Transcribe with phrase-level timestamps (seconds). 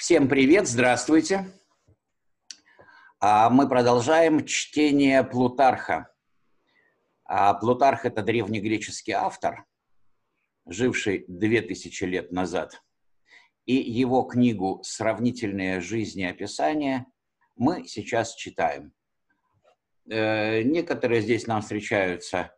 [0.00, 1.52] Всем привет, здравствуйте.
[3.20, 6.10] А, мы продолжаем чтение Плутарха.
[7.26, 9.66] А, Плутарх– это древнегреческий автор,
[10.64, 12.82] живший две тысячи лет назад.
[13.66, 17.04] И его книгу «Сравнительные жизнеописания»
[17.56, 18.94] мы сейчас читаем.
[20.08, 22.56] Э, некоторые здесь нам встречаются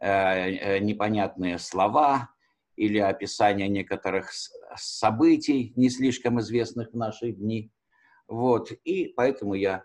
[0.00, 2.30] э, э, непонятные слова
[2.74, 4.32] или описание некоторых
[4.76, 7.72] событий, не слишком известных в наши дни.
[8.28, 8.72] Вот.
[8.84, 9.84] И поэтому я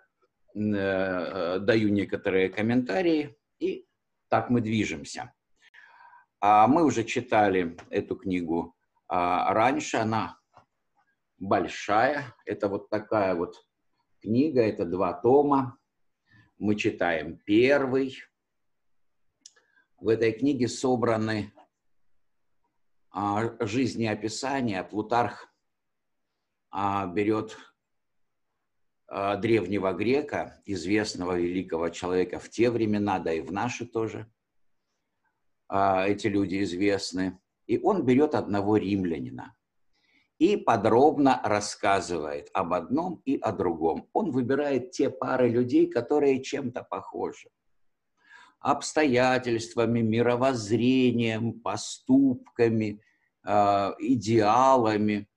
[0.54, 3.88] э, даю некоторые комментарии, и
[4.30, 5.34] так мы движемся.
[6.40, 8.76] А мы уже читали эту книгу
[9.08, 10.40] а, раньше, она
[11.38, 13.56] большая, это вот такая вот
[14.22, 15.78] книга, это два тома.
[16.58, 18.18] Мы читаем первый.
[19.98, 21.54] В этой книге собраны
[23.60, 25.48] жизнеописания Плутарх
[26.70, 27.58] а, берет
[29.08, 34.30] а, древнего грека, известного великого человека в те времена, да и в наши тоже,
[35.68, 39.56] эти люди известны, и он берет одного римлянина
[40.38, 44.08] и подробно рассказывает об одном и о другом.
[44.14, 47.50] Он выбирает те пары людей, которые чем-то похожи
[48.66, 53.00] обстоятельствами, мировоззрением, поступками,
[53.46, 55.28] э, идеалами.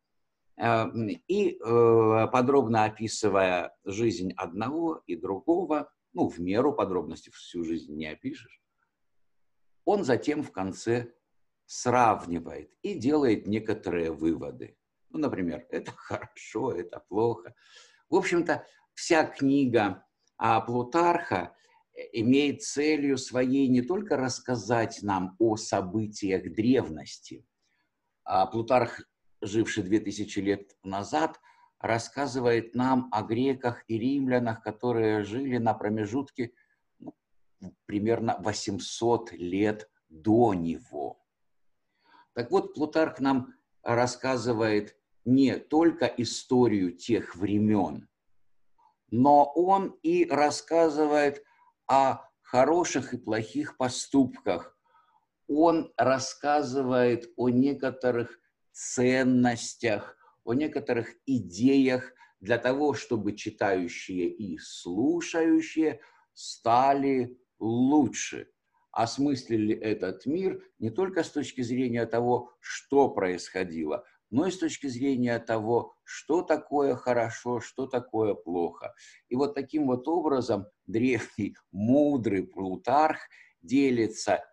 [0.57, 0.87] Э,
[1.29, 8.07] и э, подробно описывая жизнь одного и другого, ну, в меру подробностей всю жизнь не
[8.07, 8.63] опишешь,
[9.85, 11.13] он затем в конце
[11.67, 14.79] сравнивает и делает некоторые выводы.
[15.11, 17.55] Ну, например, это хорошо, это плохо.
[18.09, 20.03] В общем-то, вся книга
[20.39, 21.55] Плутарха
[22.13, 27.45] имеет целью своей не только рассказать нам о событиях древности.
[28.25, 29.01] А Плутарх,
[29.41, 31.41] живший 2000 лет назад,
[31.81, 36.53] рассказывает нам о греках и римлянах, которые жили на промежутке
[36.99, 37.15] ну,
[37.87, 41.25] примерно 800 лет до него.
[42.35, 48.09] Так вот, Плутарх нам рассказывает не только историю тех времен,
[49.11, 51.43] но он и рассказывает
[51.89, 54.79] о хороших и плохих поступках.
[55.49, 58.39] Он рассказывает о некоторых
[58.73, 66.01] ценностях, о некоторых идеях для того, чтобы читающие и слушающие
[66.35, 68.51] стали лучше,
[68.93, 74.87] осмыслили этот мир не только с точки зрения того, что происходило, но и с точки
[74.87, 78.95] зрения того, что такое хорошо, что такое плохо.
[79.29, 83.19] И вот таким вот образом древний мудрый Плутарх
[83.63, 84.45] делится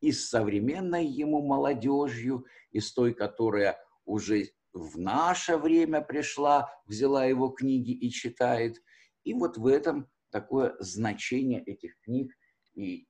[0.00, 7.24] и с современной ему молодежью, и с той, которая уже в наше время пришла, взяла
[7.24, 8.82] его книги и читает.
[9.22, 12.34] И вот в этом такое значение этих книг
[12.74, 13.06] и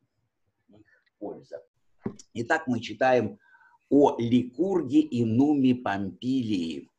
[0.69, 0.87] их
[1.19, 1.63] польза.
[2.35, 3.39] Итак, мы читаем
[3.95, 6.91] о Ликурге и Нуме Помпилии.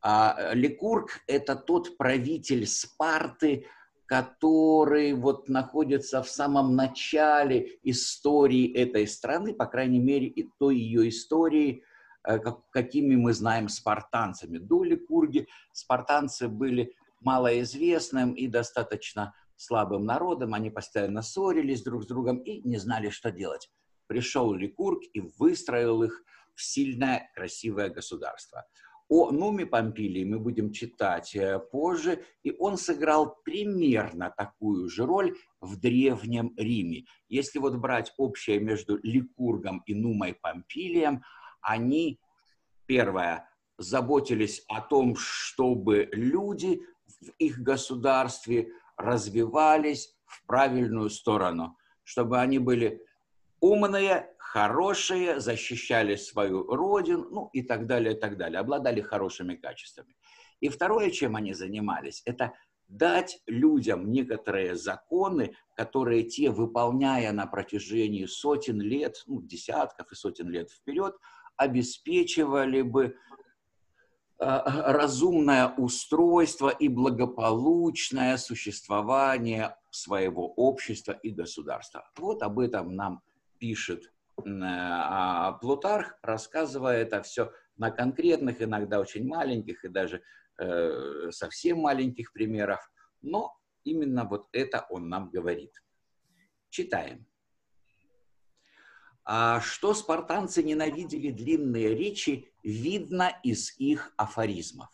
[0.00, 3.66] А, Ликург– это тот правитель Спарты,
[4.06, 11.08] который вот находится в самом начале истории этой страны, по крайней мере, и той ее
[11.08, 11.82] истории,
[12.22, 12.38] э,
[12.70, 14.58] какими мы знаем спартанцами.
[14.58, 22.38] До Ликурги спартанцы были малоизвестным и достаточно слабым народом, они постоянно ссорились друг с другом
[22.38, 23.68] и не знали, что делать
[24.06, 26.22] пришел Ликург и выстроил их
[26.60, 28.66] сильное, красивое государство.
[29.08, 35.36] О Нуме Помпилии мы будем читать э, позже, и он сыграл примерно такую же роль
[35.60, 37.04] в Древнем Риме.
[37.28, 41.22] Если вот брать общее между Ликургом и Нумой Помпилием,
[41.60, 42.18] они,
[42.86, 46.80] первое, заботились о том, чтобы люди
[47.20, 53.04] в их государстве развивались в правильную сторону, чтобы они были
[53.60, 60.16] умные, хорошие, защищали свою родину, ну и так далее, и так далее, обладали хорошими качествами.
[60.60, 62.54] И второе, чем они занимались, это
[62.88, 70.48] дать людям некоторые законы, которые те, выполняя на протяжении сотен лет, ну, десятков и сотен
[70.48, 71.14] лет вперед,
[71.58, 73.14] обеспечивали бы
[74.38, 82.10] а, разумное устройство и благополучное существование своего общества и государства.
[82.16, 83.20] Вот об этом нам
[83.58, 90.22] пишет а Плутарх, рассказывая это все на конкретных, иногда очень маленьких и даже
[90.58, 92.90] э, совсем маленьких примерах,
[93.22, 95.72] но именно вот это он нам говорит.
[96.70, 97.26] Читаем.
[99.24, 104.88] А что спартанцы ненавидели длинные речи, видно из их афоризмов.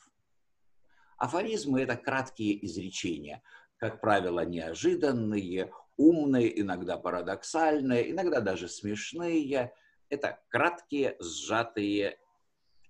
[1.19, 3.43] Афоризмы– это краткие изречения,
[3.77, 5.71] как правило, неожиданные,
[6.03, 9.73] умные, иногда парадоксальные, иногда даже смешные.
[10.09, 12.19] Это краткие, сжатые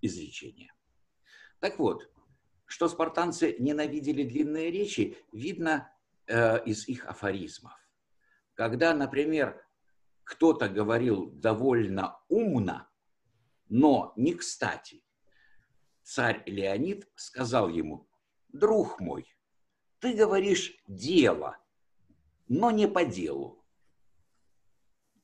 [0.00, 0.75] изречения.
[1.61, 2.11] Так вот,
[2.64, 5.93] что спартанцы ненавидели длинные речи, видно
[6.26, 7.73] э, из их афоризмов.
[8.55, 9.62] Когда, например,
[10.25, 12.88] кто-то говорил довольно умно,
[13.69, 15.05] но не кстати,
[16.03, 18.09] царь Леонид сказал ему,
[18.49, 19.26] друг мой,
[19.99, 21.59] ты говоришь дело,
[22.52, 23.64] но не по делу.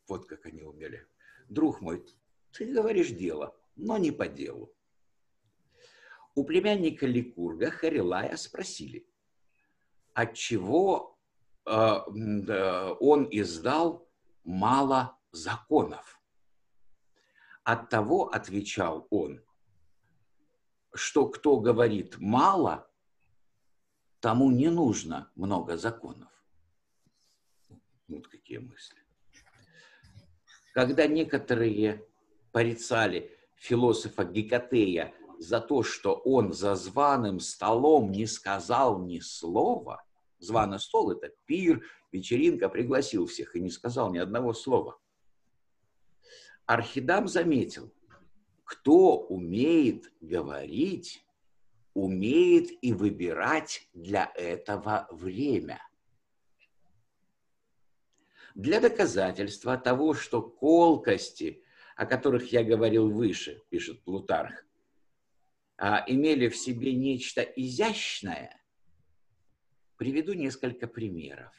[0.09, 1.07] Вот как они умели.
[1.51, 2.03] Друг мой,
[2.53, 4.75] ты говоришь дело, но не по делу.
[6.35, 9.07] У племянника Ликурга Харилая спросили,
[10.15, 11.19] отчего
[11.67, 14.09] э, он издал
[14.45, 16.23] мало законов.
[17.63, 19.45] От того, отвечал он,
[20.95, 22.91] что кто говорит мало,
[24.21, 26.38] тому не нужно много законов.
[28.09, 28.99] Вот какие мысли.
[30.73, 32.05] Когда некоторые
[32.53, 40.05] порицали философа Гекатея за то, что он за званым столом не сказал ни слова,
[40.39, 44.99] званый стол– это пир, вечеринка, пригласил всех и не сказал ни одного слова.
[46.67, 47.93] Архидам заметил,
[48.65, 51.25] кто умеет говорить,
[51.95, 55.81] умеет и выбирать для этого время.
[58.59, 61.63] Для доказательства того, что колкости,
[61.95, 64.67] о которых я говорил выше, пишет Плутарх,
[65.77, 68.61] а, имели в себе нечто изящное,
[69.97, 71.55] приведу несколько примеров.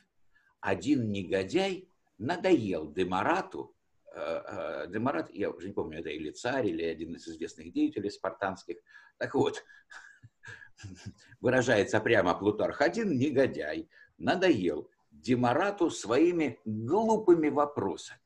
[0.60, 1.88] Один негодяй
[2.18, 3.74] надоел Демарату,
[4.14, 8.10] э, э, Демарат, я уже не помню, это или царь, или один из известных деятелей
[8.10, 8.76] спартанских.
[9.18, 9.64] Так вот,
[11.40, 13.88] выражается прямо Плутарх, один негодяй
[14.18, 18.20] надоел Демарату своими глупыми вопросами.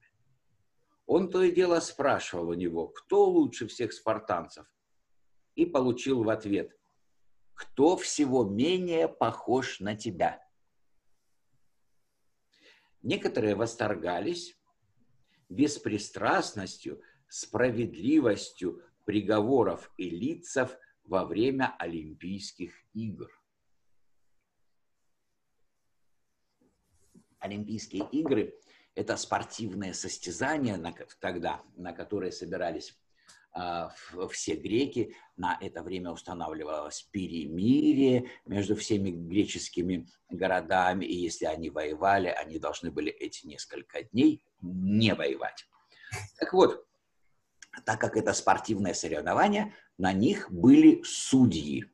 [1.05, 4.65] Он то и дело спрашивал у него, кто лучше всех спартанцев,
[5.55, 6.77] и получил в ответ,
[7.55, 10.47] кто всего менее похож на тебя.
[13.01, 14.57] Некоторые восторгались
[15.49, 23.29] беспристрастностью, справедливостью приговоров элитцев во время Олимпийских игр.
[27.43, 28.55] Олимпийские игры–
[28.95, 32.97] это спортивное состязание на, тогда, на которые собирались
[33.51, 33.93] а,
[34.31, 35.13] все греки.
[35.35, 42.91] На это время устанавливалось перемирие между всеми греческими городами, и если они воевали, они должны
[42.91, 45.67] были эти несколько дней не воевать.
[46.37, 46.87] Так вот,
[47.85, 51.91] так как это спортивное соревнование, на них были судьи.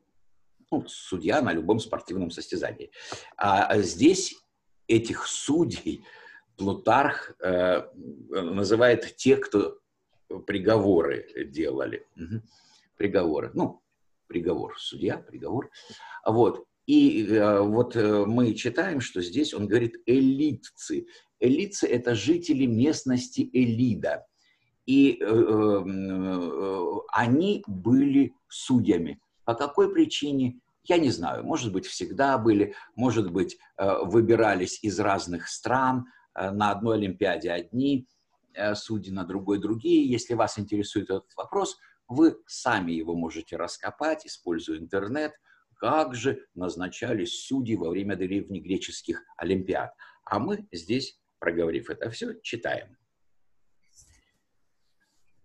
[0.70, 2.92] Ну, судья на любом спортивном состязании.
[3.36, 4.36] А здесь
[4.90, 6.04] этих судей
[6.56, 7.82] Плутарх э,
[8.28, 9.78] называет тех, кто
[10.46, 12.06] приговоры делали.
[12.16, 12.42] Угу.
[12.96, 13.50] Приговоры.
[13.54, 13.80] Ну,
[14.26, 15.70] приговор, судья, приговор.
[16.26, 16.64] Вот.
[16.86, 21.06] И э, вот э, мы читаем, что здесь он говорит элитцы.
[21.38, 24.26] Элитцы– это жители местности Элида.
[24.86, 29.20] И э, э, э, они были судьями.
[29.44, 30.60] По какой причине?
[30.90, 31.44] Я не знаю.
[31.44, 36.06] Может быть, всегда были, может быть, э, выбирались из разных стран.
[36.34, 38.08] Э, на одной Олимпиаде одни
[38.54, 40.10] э, судьи, на другой другие.
[40.10, 45.32] Если вас интересует этот вопрос, вы сами его можете раскопать, используя интернет.
[45.76, 49.92] Как же назначались судьи во время древнегреческих Олимпиад?
[50.24, 52.99] А мы здесь, проговорив это все, читаем.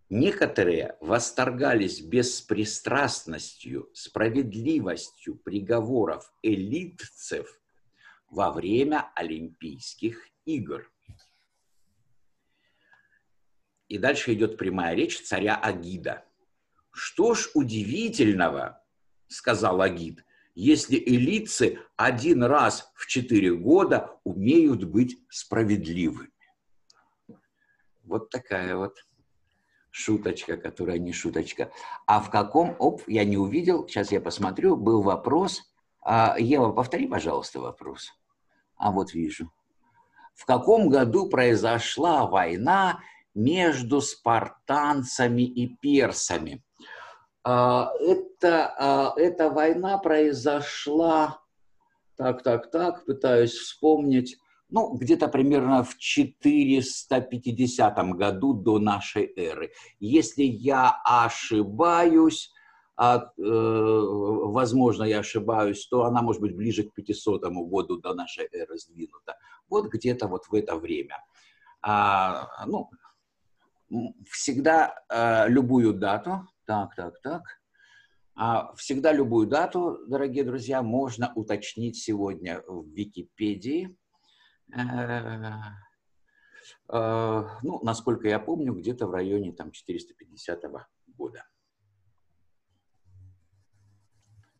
[0.09, 7.59] Некоторые восторгались беспристрастностью, справедливостью приговоров элитцев
[8.29, 10.91] во время Олимпийских игр.
[13.87, 16.23] И дальше идет прямая речь царя Агида.
[16.91, 18.83] Что ж удивительного,
[19.27, 26.31] сказал Агид, если элитцы один раз в четыре года умеют быть справедливыми.
[28.03, 29.03] Вот такая вот
[29.95, 31.71] шуточка, которая не шуточка.
[32.05, 35.63] А в каком, оп, я не увидел, сейчас я посмотрю, был вопрос.
[36.01, 38.11] А, Ева, повтори, пожалуйста, вопрос.
[38.75, 39.49] А вот вижу.
[40.33, 42.99] В каком году произошла война
[43.33, 46.61] между спартанцами и персами?
[47.45, 51.39] А, это, а, эта война произошла,
[52.17, 54.37] так, так, так, пытаюсь вспомнить,
[54.69, 59.73] ну, где-то примерно в 450 году до нашей эры.
[59.99, 62.53] Если я ошибаюсь,
[62.97, 68.47] а, э, возможно, я ошибаюсь, то она может быть ближе к 500 году до нашей
[68.51, 69.37] эры сдвинута.
[69.69, 71.17] Вот где-то вот в это время.
[71.81, 72.89] А, ну,
[74.29, 77.43] всегда а, любую дату, так, так, так,
[78.35, 83.95] а, всегда любую дату, дорогие друзья, можно уточнить сегодня в Википедии.
[86.87, 90.63] Э, ну, насколько я помню, где-то в районе там 450
[91.07, 91.47] года.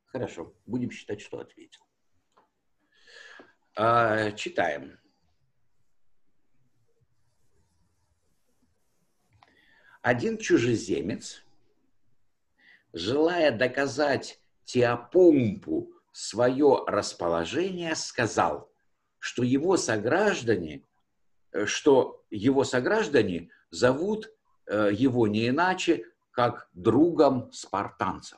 [0.06, 1.82] Хорошо, будем считать, что ответил.
[3.76, 4.98] А, читаем.
[10.02, 11.44] Один чужеземец,
[12.94, 18.72] желая доказать Теопомпу свое расположение, сказал,
[19.26, 20.84] что его сограждане,
[21.52, 24.30] э, что его сограждане зовут
[24.68, 28.38] э, его не иначе, как другом спартанцев.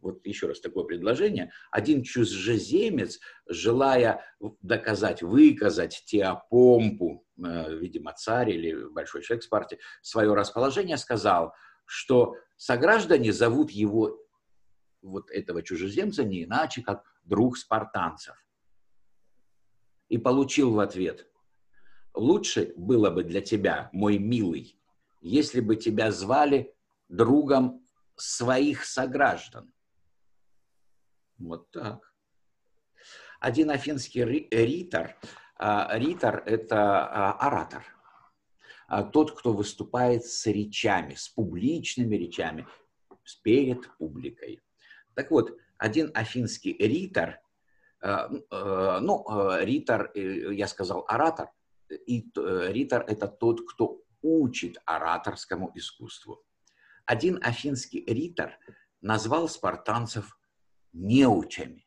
[0.00, 1.50] Вот еще раз такое предложение.
[1.72, 3.18] Один чужеземец,
[3.48, 4.24] желая
[4.62, 11.54] доказать, выказать Теопомпу, э, видимо, царь или большой человек в Спарте, свое расположение, сказал,
[11.86, 14.16] что сограждане зовут его,
[15.02, 18.43] вот этого чужеземца, не иначе, как друг спартанцев
[20.08, 21.28] и получил в ответ,
[22.14, 24.78] лучше было бы для тебя, мой милый,
[25.20, 26.74] если бы тебя звали
[27.08, 29.72] другом своих сограждан.
[31.38, 32.12] Вот так.
[33.40, 35.16] Один афинский ритор,
[35.56, 37.84] а, ритор– это а, оратор,
[38.86, 42.66] а, тот, кто выступает с речами, с публичными речами,
[43.42, 44.62] перед публикой.
[45.14, 47.40] Так вот, один афинский ритор
[48.04, 51.48] ну, э, ритор, я сказал оратор,
[51.88, 56.44] и ритор– это тот, кто учит ораторскому искусству.
[57.06, 58.58] Один афинский ритор
[59.00, 60.38] назвал спартанцев
[60.92, 61.86] неучами.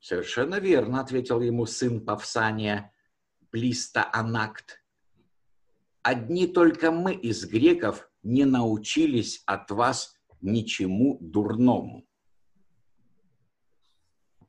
[0.00, 2.92] Совершенно верно, ответил ему сын Павсания,
[3.50, 4.80] Плиста Анакт.
[6.02, 12.06] Одни только мы из греков не научились от вас ничему дурному.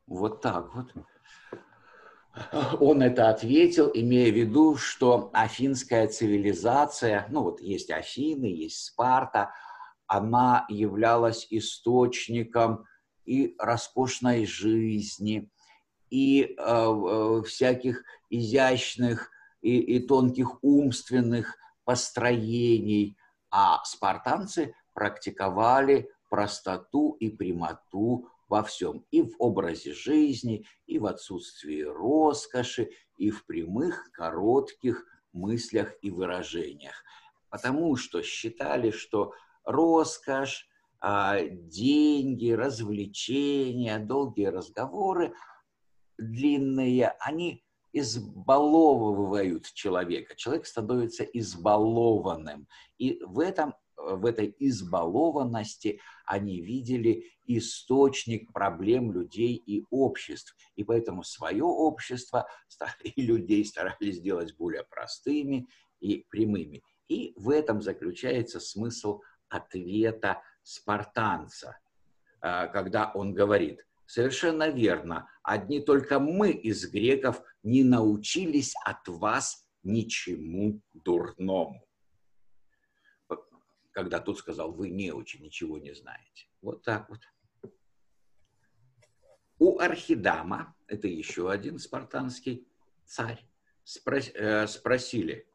[0.08, 0.94] Вот так вот.
[2.80, 9.54] Он это ответил, имея в виду, что афинская цивилизация, ну вот есть Афины, есть Спарта,
[10.06, 12.86] она являлась источником
[13.26, 15.50] и роскошной жизни,
[16.10, 19.32] и э, э всяких изящных
[19.62, 23.18] и, и тонких умственных построений,
[23.50, 31.82] а спартанцы практиковали простоту и прямоту во всем, и в образе жизни, и в отсутствии
[31.82, 37.04] роскоши, и в прямых, коротких мыслях и выражениях.
[37.50, 39.34] Потому что считали, что
[39.66, 40.70] роскошь,
[41.02, 45.34] а, деньги, развлечения, долгие разговоры,
[46.18, 50.34] длинные, они избаловывают человека.
[50.38, 52.70] Человек становится избалованным.
[53.00, 53.74] И в этом
[54.06, 60.56] в этой избалованности они видели источник проблем людей и обществ.
[60.76, 62.48] И поэтому свое общество
[63.04, 65.68] и людей старались сделать более простыми
[66.00, 66.84] и прямыми.
[67.08, 71.78] И в этом заключается смысл ответа спартанца,
[72.42, 79.68] а, когда он говорит, совершенно верно, одни только мы из греков не научились от вас
[79.84, 81.86] ничему дурному
[83.96, 86.50] когда тот сказал, вы не очень ничего не знаете.
[86.62, 87.22] Вот так вот.
[89.58, 92.68] У Архидама, это еще один спартанский
[93.06, 93.48] царь,
[93.86, 95.50] спрос, э, спросили,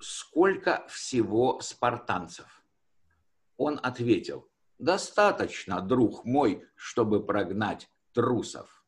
[0.00, 2.64] сколько всего спартанцев?
[3.58, 8.82] Он ответил, достаточно, друг мой, чтобы прогнать трусов.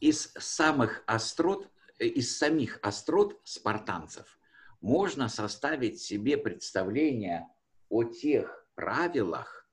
[0.00, 4.38] Из самых острот из самих острот спартанцев
[4.80, 7.48] можно составить себе представление
[7.88, 9.68] о тех правилах,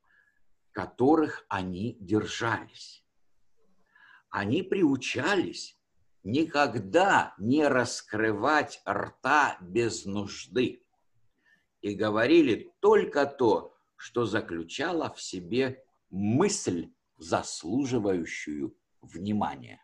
[0.72, 3.06] которых они держались.
[4.30, 5.78] Они приучались
[6.24, 10.82] никогда не раскрывать рта без нужды
[11.82, 19.83] и говорили только то, что заключало в себе мысль, заслуживающую внимания.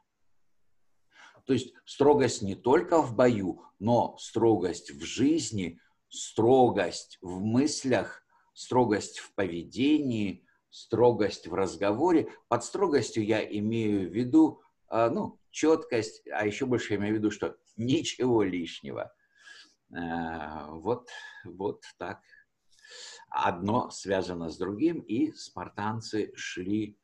[1.50, 9.18] То есть строгость не только в бою, но строгость в жизни, строгость в мыслях, строгость
[9.18, 12.32] в поведении, строгость в разговоре.
[12.50, 17.18] Под строгостью я имею в виду, а, ну, четкость, а еще больше я имею в
[17.18, 19.12] виду, что ничего лишнего.
[19.90, 21.10] Вот,
[21.46, 22.22] вот так.
[23.28, 26.96] Одно связано с другим, и спартанцы шли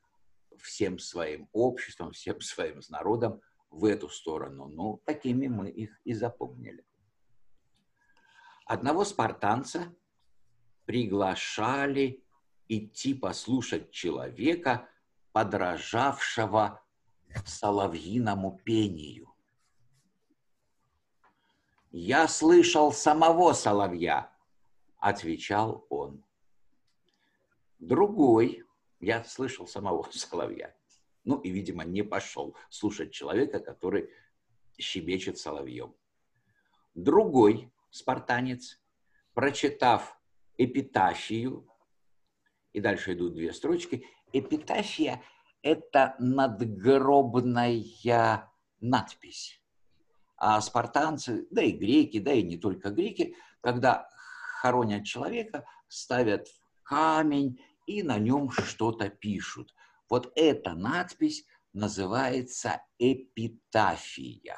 [0.60, 3.42] всем своим обществом, всем своим народом
[3.76, 4.68] в эту сторону.
[4.68, 6.86] Ну, такими мы их и запомнили.
[8.66, 9.94] Одного спартанца
[10.86, 12.24] приглашали
[12.68, 14.90] идти послушать человека,
[15.34, 16.82] подражавшего
[17.46, 19.34] соловьиному пению.
[21.92, 24.32] «Я слышал самого соловья»,—
[25.00, 26.24] отвечал он.
[27.80, 28.64] Другой,
[29.00, 30.74] я слышал самого соловья,
[31.26, 34.10] ну и, видимо, не пошел слушать человека, который
[34.78, 35.94] щебечет соловьем.
[36.94, 38.80] Другой спартанец,
[39.34, 40.18] прочитав
[40.58, 41.68] эпитафию,
[42.72, 45.22] и дальше идут две строчки, эпитафия–
[45.62, 47.84] это надгробная
[48.80, 49.62] надпись.
[50.38, 54.08] А спартанцы, да и греки, да и не только греки, когда
[54.62, 56.48] хоронят человека, ставят
[56.84, 59.74] камень и на нем что-то пишут.
[60.10, 64.58] Вот эта надпись называется эпитафия.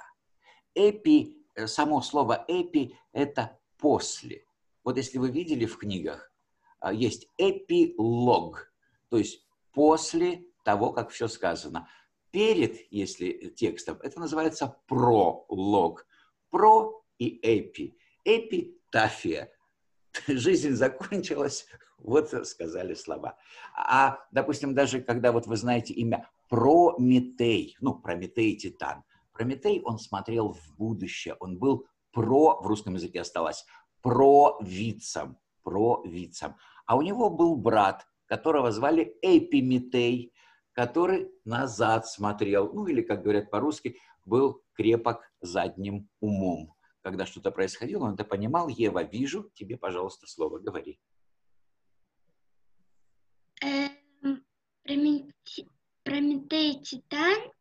[0.76, 4.46] Эпи, э, само слово эпи– это после.
[4.84, 6.32] Вот если вы видели в книгах,
[6.80, 8.72] а, есть эпилог,
[9.10, 11.90] то есть после того, как все сказано.
[12.32, 16.06] Перед, если текстом, это называется пролог.
[16.50, 17.98] Про и эпи.
[18.24, 19.52] Эпитафия.
[20.28, 23.38] Жизнь закончилась, вот сказали слова.
[23.76, 29.04] А, допустим, даже когда вот вы знаете имя Прометей, ну, Прометей Титан.
[29.34, 33.66] Прометей, он смотрел в будущее, он был про, в русском языке осталось,
[34.02, 36.56] провидцем, провидцем.
[36.86, 40.34] А у него был брат, которого звали Эпиметей,
[40.74, 46.74] который назад смотрел, ну или, как говорят по-русски, был крепок задним умом.
[47.08, 48.68] Когда что-то происходило, он это понимал.
[48.68, 51.00] Ева, вижу, тебе, пожалуйста, слово говори.
[53.64, 54.44] Эм,
[56.04, 57.54] Прометей Титан,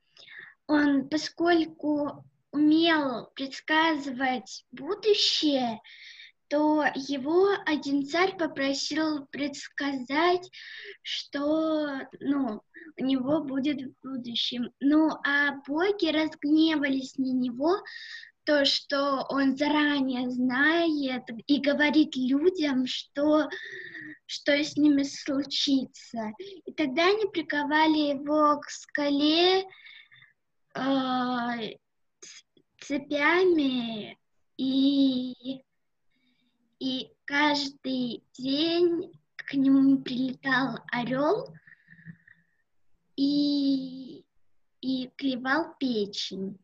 [0.66, 5.80] он, поскольку умел предсказывать будущее,
[6.48, 10.50] то его один царь попросил предсказать,
[11.02, 12.62] что ну,
[12.96, 14.72] у него будет в будущем.
[14.80, 17.76] Ну, а боги разгневались на него,
[18.46, 23.48] то, что он заранее знает и говорит людям, что,
[24.24, 26.32] что с ними случится.
[26.64, 29.64] И тогда они приковали его к скале
[30.74, 31.76] э,
[32.80, 34.16] цепями
[34.56, 35.60] и
[36.78, 41.48] и каждый день к нему прилетал орел
[43.16, 44.24] и,
[44.82, 46.58] и клевал печень.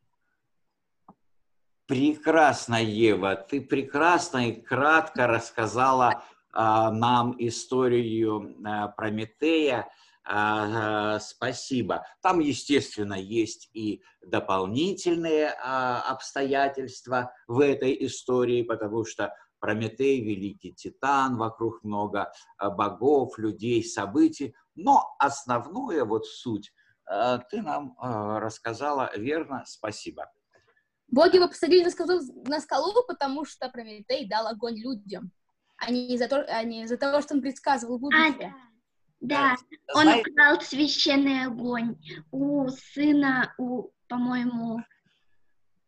[1.92, 9.90] Прекрасно, Ева, ты прекрасно и кратко рассказала а, нам историю а, Прометея.
[10.24, 12.06] А, а, спасибо.
[12.22, 21.36] Там, естественно, есть и дополнительные а, обстоятельства в этой истории, потому что Прометей, великий титан,
[21.36, 24.54] вокруг много э, богов, людей, событий.
[24.76, 26.72] Но основное, вот суть,
[27.50, 30.30] ты нам рассказала верно, спасибо.
[31.08, 35.30] Боги его посадили на скалу, на скалу, потому что Прометей дал огонь людям,
[35.76, 38.28] а не из-за того, а не из того что он предсказывал будущее.
[38.28, 38.62] А,
[39.20, 39.56] да, да.
[39.94, 40.30] он Знаете...
[40.30, 41.96] украл священный огонь
[42.30, 44.80] у сына, у, по-моему,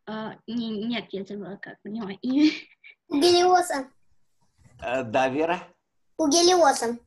[0.06, 2.50] э, не, нет, я забыла, как у него имя.
[3.08, 3.88] У Гелиоса.
[4.80, 5.66] Э, да, Вера?
[6.18, 6.98] У Гелиоса.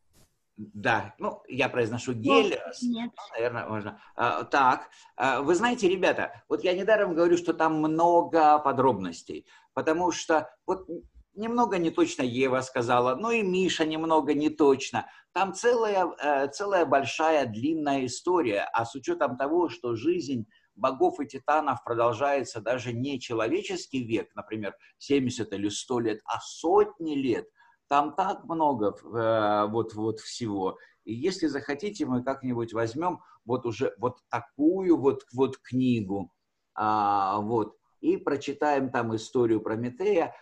[0.58, 2.82] Да, ну, я произношу Гелиос.
[2.82, 3.12] Нет.
[3.16, 4.02] Ну, наверное, можно.
[4.16, 10.12] А, так, а, вы знаете, ребята, вот я недаром говорю, что там много подробностей, потому
[10.12, 10.88] что вот
[11.36, 15.08] немного не точно Ева сказала, ну и Миша немного не точно.
[15.32, 21.28] Там целая, э, целая большая длинная история, а с учетом того, что жизнь богов и
[21.28, 27.48] титанов продолжается даже не человеческий век, например, 70 или 100 лет, а сотни лет.
[27.88, 30.78] Там так много э, вот, вот всего.
[31.06, 36.34] И если захотите, мы как-нибудь возьмем вот уже вот такую вот, вот книгу,
[36.76, 40.36] а, вот, и прочитаем там историю Прометея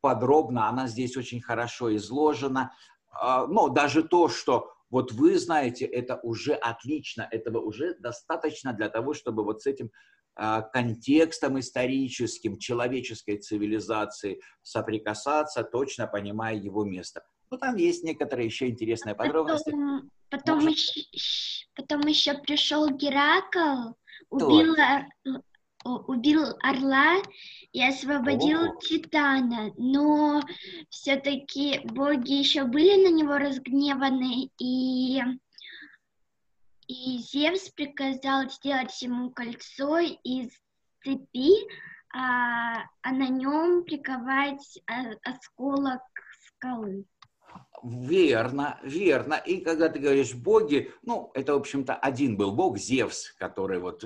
[0.00, 0.68] подробно.
[0.68, 2.72] Она здесь очень хорошо изложена.
[3.10, 8.88] А, но даже то, что вот вы знаете, это уже отлично, этого уже достаточно для
[8.88, 9.90] того, чтобы вот с этим
[10.72, 17.22] контекстом историческим, человеческой цивилизации соприкасаться, точно понимая его место.
[17.50, 19.70] Ну, там есть некоторые еще интересные подробности.
[19.70, 21.02] Потом, потом, еще,
[21.76, 23.92] потом еще пришел Геракл,
[24.30, 24.74] убил,
[25.84, 27.22] убил орла
[27.72, 28.76] и освободил О.
[28.80, 30.42] Титана, но
[30.88, 35.20] все-таки боги еще были на него разгневаны, и,
[36.88, 40.50] и Зевс приказал сделать ему кольцо из
[41.02, 41.50] цепи,
[42.14, 46.02] а, а на нем приковать а, осколок
[46.46, 47.04] скалы.
[47.82, 49.34] Верно, верно.
[49.34, 54.04] И когда ты говоришь боги, ну, это, в общем-то, один был бог, Зевс, который вот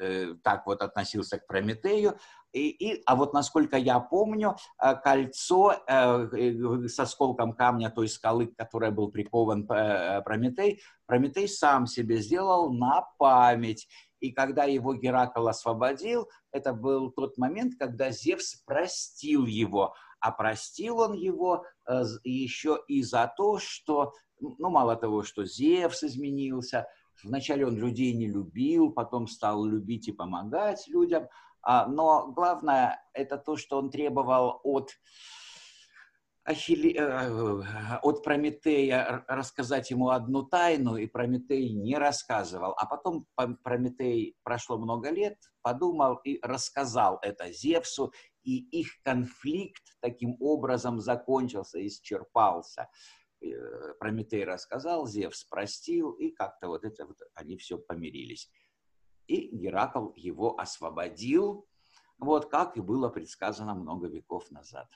[0.00, 2.18] э, так вот относился к Прометею.
[2.54, 8.08] И, и, а вот насколько я помню, э, кольцо э, э, с осколком камня той
[8.08, 13.88] скалы, к которой был прикован Прометей, Прометей сам себе сделал на память.
[14.20, 19.94] И когда его Геракл освободил, это был тот момент, когда Зевс простил его.
[20.20, 21.64] А простил он его
[22.22, 26.86] еще и за то, что, ну, мало того, что Зевс изменился,
[27.24, 31.26] вначале он людей не любил, потом стал любить и помогать людям,
[31.66, 34.90] но главное это то, что он требовал от
[36.44, 42.74] Ахилли, э, от Прометея рассказать ему одну тайну, и Прометей не рассказывал.
[42.76, 43.26] А потом
[43.62, 51.84] Прометей, прошло много лет, подумал и рассказал это Зевсу, и их конфликт таким образом закончился,
[51.86, 52.90] исчерпался.
[53.40, 58.50] Э, Прометей рассказал, Зевс простил, и как-то вот это вот они все помирились.
[59.26, 61.66] И Геракл его освободил,
[62.18, 64.88] вот как и было предсказано много веков назад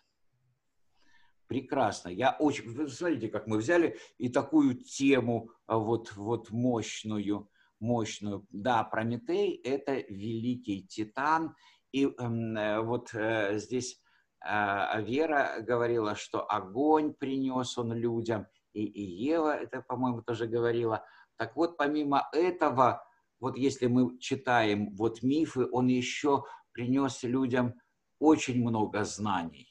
[1.49, 2.11] прекрасно.
[2.11, 2.71] Я очень...
[2.71, 8.47] Вы смотрите, как мы взяли и такую тему а, вот, вот мощную, мощную.
[8.51, 11.57] Да, Прометей– это великий титан.
[11.91, 14.01] И э, вот э, здесь
[14.47, 21.03] э, Вера говорила, что огонь принес он людям, и, и Ева это, по-моему, тоже говорила.
[21.37, 23.03] Так вот, помимо этого,
[23.41, 27.75] вот если мы читаем вот мифы, он еще принес людям
[28.19, 29.69] очень много знаний.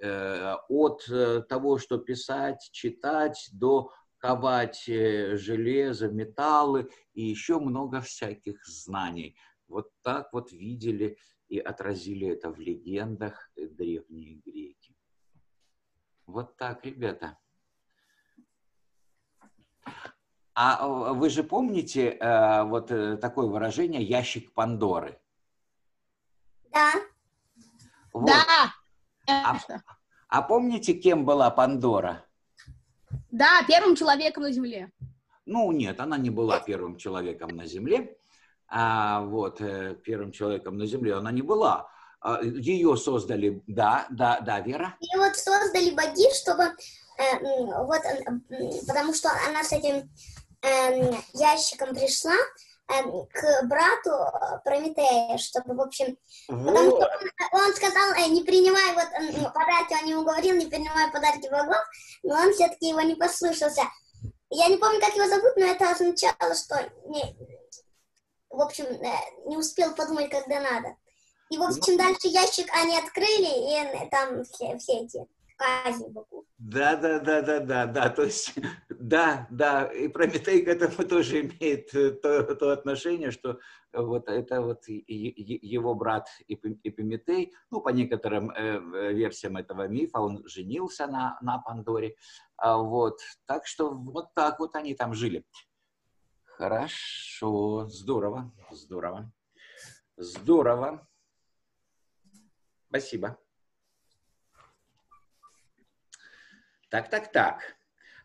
[0.00, 8.00] Э, от э, того, что писать, читать, до ковать э, железо, металлы и еще много
[8.00, 9.36] всяких знаний.
[9.68, 14.96] Вот так вот видели и отразили это в легендах древние греки.
[16.26, 17.38] Вот так, ребята.
[20.54, 22.18] А вы же помните
[22.64, 22.88] вот
[23.20, 25.18] такое выражение «ящик Пандоры»?
[26.72, 26.92] Да.
[28.12, 28.26] Вот.
[28.26, 28.72] Да.
[29.28, 29.58] А,
[30.28, 32.24] а помните, кем была Пандора?
[33.30, 34.92] Да, первым человеком на Земле.
[35.46, 38.16] Ну, нет, она не была первым человеком на Земле.
[38.68, 41.88] А, вот, э, первым человеком на Земле она не была.
[42.20, 44.96] А, ее создали, да, да, да, Вера?
[45.00, 46.64] И вот создали боги, чтобы,
[47.18, 47.38] э,
[47.84, 50.08] вот, э, потому что она с этим
[50.62, 52.34] э, ящиком пришла,
[52.88, 56.66] Эм, к брату э, Прометея, чтобы, в общем, вот.
[56.66, 57.10] потому что
[57.52, 61.48] он, он сказал, э, не принимай вот ну, подарки, он ему говорил, не принимай подарки
[61.48, 61.82] богов,
[62.22, 63.82] но он все-таки его не послушался.
[64.50, 67.36] Я не помню, как его зовут, но это означало, что, не,
[68.50, 70.96] в общем, э, не успел подумать, когда надо.
[71.50, 75.26] И, в общем, дальше ящик они открыли, и там все, все эти
[75.62, 76.44] казни богов.
[76.58, 78.08] Да, да, да, да, да, да.
[78.08, 78.54] То есть,
[78.88, 83.58] да, да, и Прометей к этому тоже имеет э, то, то отношение, что
[83.92, 91.06] вот это вот его брат Эпиметей, ну, по некоторым э, версиям этого мифа, он женился
[91.06, 92.14] на, на Пандоре.
[92.56, 95.44] А вот, так что вот так вот они там жили.
[96.44, 99.32] Хорошо, здорово, здорово,
[100.16, 101.08] здорово.
[102.88, 103.41] Спасибо.
[106.92, 107.62] Так, так, так.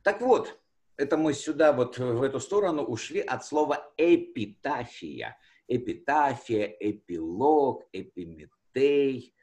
[0.04, 0.60] Так вот,
[0.98, 5.38] это мы сюда, вот в эту сторону ушли от слова эпитафия.
[5.70, 9.34] Эпитафия, эпилог, эпиметей.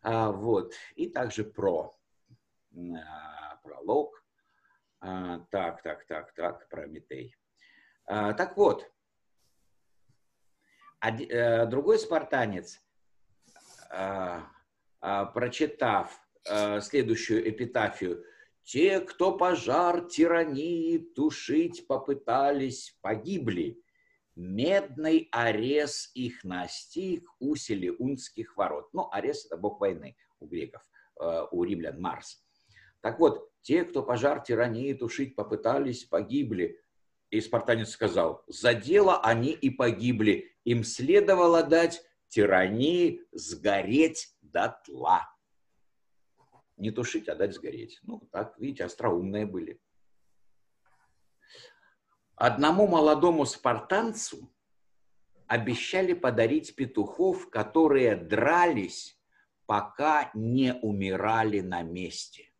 [0.00, 0.72] А, вот.
[0.94, 1.94] И также про.
[2.74, 4.24] А, пролог.
[5.00, 7.36] А, так, так, так, так, Прометей.
[8.06, 8.90] А, так вот,
[11.00, 12.80] а, другой спартанец,
[13.90, 14.46] а,
[15.02, 18.24] а, прочитав а, следующую эпитафию,
[18.62, 23.82] те, кто пожар тирании тушить попытались, погибли.
[24.36, 28.88] Медный арес их настиг у Селиунских ворот.
[28.92, 30.82] Ну, арес– это бог войны у греков,
[31.20, 32.42] э, у римлян Марс.
[33.00, 36.80] Так вот, те, кто пожар тирании тушить попытались, погибли.
[37.30, 40.52] И спартанец сказал, за дело они и погибли.
[40.64, 45.28] Им следовало дать тирании сгореть дотла.
[46.80, 48.00] Не тушить, а дать сгореть.
[48.04, 49.78] Ну, так, видите, остроумные были.
[52.36, 54.50] Одному молодому спартанцу
[55.46, 59.20] обещали подарить петухов, которые дрались,
[59.66, 62.50] пока не умирали на месте.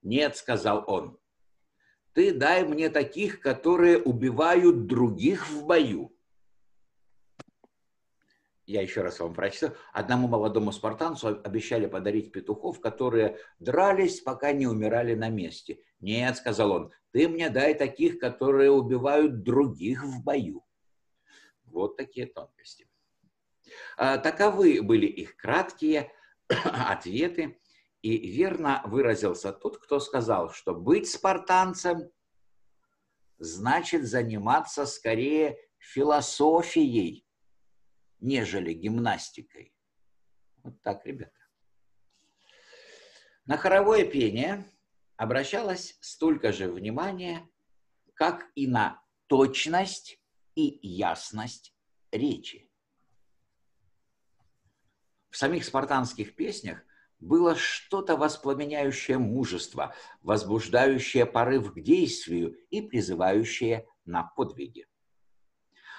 [0.00, 1.18] «Нет»,— сказал он,—
[2.14, 6.13] «ты дай мне таких, которые убивают других в бою,
[8.66, 9.76] я еще раз вам прочитаю.
[9.92, 15.80] Одному молодому спартанцу обещали подарить петухов, которые дрались, пока не умирали на месте.
[16.00, 20.64] Нет, сказал он, ты мне дай таких, которые убивают других в бою.
[21.64, 22.88] Вот такие тонкости.
[23.96, 26.12] А, таковы были их краткие
[26.48, 27.60] ответы.
[28.02, 32.10] И верно выразился тот, кто сказал, что быть спартанцем
[33.38, 37.23] значит заниматься скорее философией,
[38.24, 39.74] нежели гимнастикой.
[40.62, 41.38] Вот так, ребята.
[43.44, 44.64] На хоровое пение
[45.16, 47.46] обращалось столько же внимания,
[48.14, 50.18] как и на точность
[50.54, 51.76] и ясность
[52.10, 52.70] речи.
[55.28, 56.82] В самих спартанских песнях
[57.18, 64.86] было что-то воспламеняющее мужество, возбуждающее порыв к действию и призывающее на подвиги.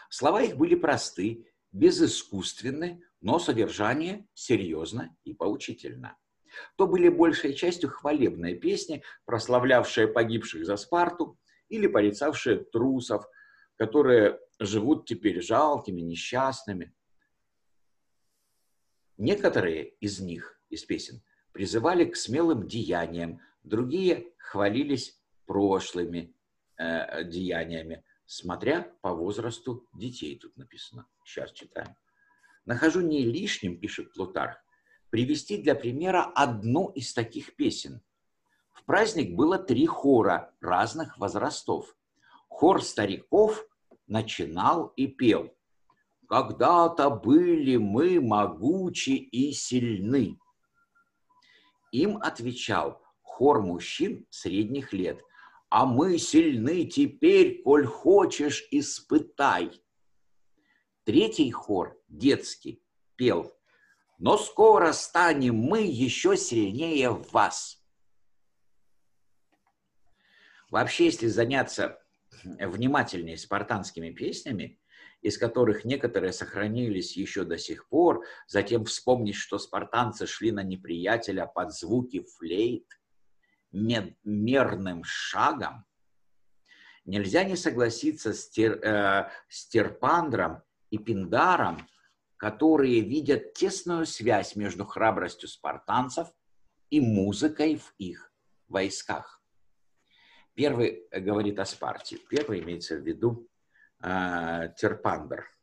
[0.09, 6.17] Слова их были просты безыскусственны, но содержание серьезно и поучительно.
[6.77, 13.25] То были большей частью хвалебные песни, прославлявшие погибших за Спарту или порицавшие трусов,
[13.75, 16.93] которые живут теперь жалкими, несчастными.
[19.17, 26.33] Некоторые из них, из песен, призывали к смелым деяниям, другие хвалились прошлыми
[26.77, 31.05] э, деяниями, смотря по возрасту детей, тут написано.
[31.25, 31.95] Сейчас читаем.
[32.65, 34.57] Нахожу не лишним, пишет Плутарх,
[35.09, 38.01] привести для примера одну из таких песен.
[38.71, 41.97] В праздник было три хора разных возрастов.
[42.47, 43.65] Хор стариков
[44.07, 45.53] начинал и пел.
[46.29, 50.39] «Когда-то были мы могучи и сильны».
[51.91, 55.21] Им отвечал хор мужчин средних лет–
[55.69, 59.71] а мы сильны теперь, коль хочешь, испытай.
[61.05, 62.83] Третий хор, детский,
[63.15, 63.57] пел,
[64.17, 67.81] но скоро станем мы еще сильнее вас.
[70.69, 72.01] Вообще, если заняться
[72.43, 74.79] внимательнее спартанскими песнями,
[75.21, 81.45] из которых некоторые сохранились еще до сих пор, затем вспомнить, что спартанцы шли на неприятеля
[81.45, 82.85] под звуки флейт–
[83.75, 85.85] мерным шагом,
[87.03, 90.63] нельзя не согласиться с, тер, э, с Терпандром
[90.95, 91.87] и Пиндаром,
[92.37, 96.27] которые видят тесную связь между храбростью спартанцев
[96.89, 98.31] и музыкой в их
[98.67, 99.41] войсках.
[100.53, 103.47] Первый говорит о Спарте, первый имеется в виду
[104.01, 105.45] э, Терпандр–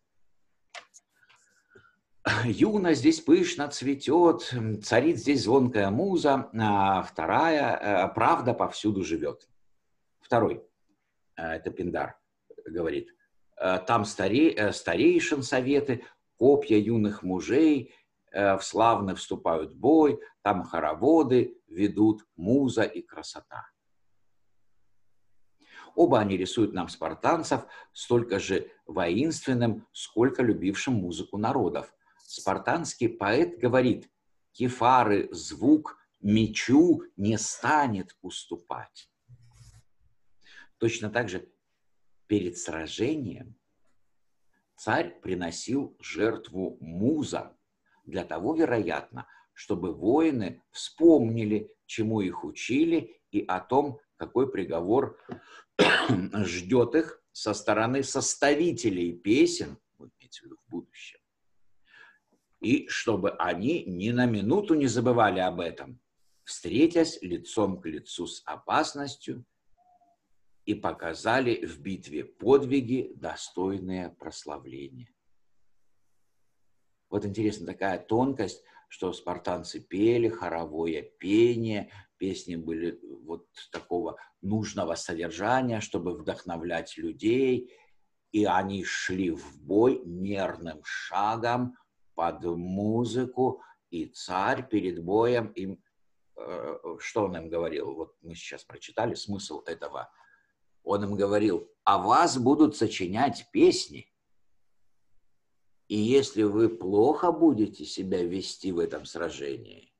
[2.44, 9.48] Юна здесь пышно цветет, царит здесь звонкая муза, а вторая э, правда повсюду живет.
[10.20, 10.62] Второй,
[11.36, 12.16] э, это Пиндар
[12.64, 13.14] говорит, э,
[13.87, 16.05] там старей, старейшин советы,
[16.37, 17.94] копья юных мужей
[18.33, 23.66] в славный вступают в бой, там хороводы ведут муза и красота.
[25.94, 31.94] Оба они рисуют нам спартанцев столько же воинственным, сколько любившим музыку народов–
[32.33, 34.11] спартанский поэт говорит,
[34.53, 39.11] кефары звук мечу не станет уступать.
[40.79, 41.51] Точно так же
[42.32, 43.54] перед сражением
[44.74, 47.54] царь приносил жертву музам,
[48.06, 55.18] для того, вероятно, чтобы воины вспомнили, чему их учили, и о том, какой приговор
[56.34, 61.20] ждет их со стороны составителей песен, в будущем.
[62.62, 66.00] И чтобы они ни на минуту не забывали об этом,
[66.44, 69.44] встретясь лицом к лицу с опасностью
[70.64, 75.12] и показали в битве подвиги, достойные прославления.
[77.11, 85.81] Вот интересно такая тонкость, что спартанцы пели, хоровое пение, песни были вот такого нужного содержания,
[85.81, 87.72] чтобы вдохновлять людей,
[88.31, 91.77] и они шли в бой мерным шагом,
[92.14, 95.83] под музыку, и царь перед боем им,
[96.37, 97.94] э, что он им говорил?
[97.94, 100.11] Вот мы сейчас прочитали смысл этого.
[100.84, 104.08] Он им говорил, а вас будут сочинять песни,
[105.88, 109.92] и если вы плохо будете себя вести в этом сражении,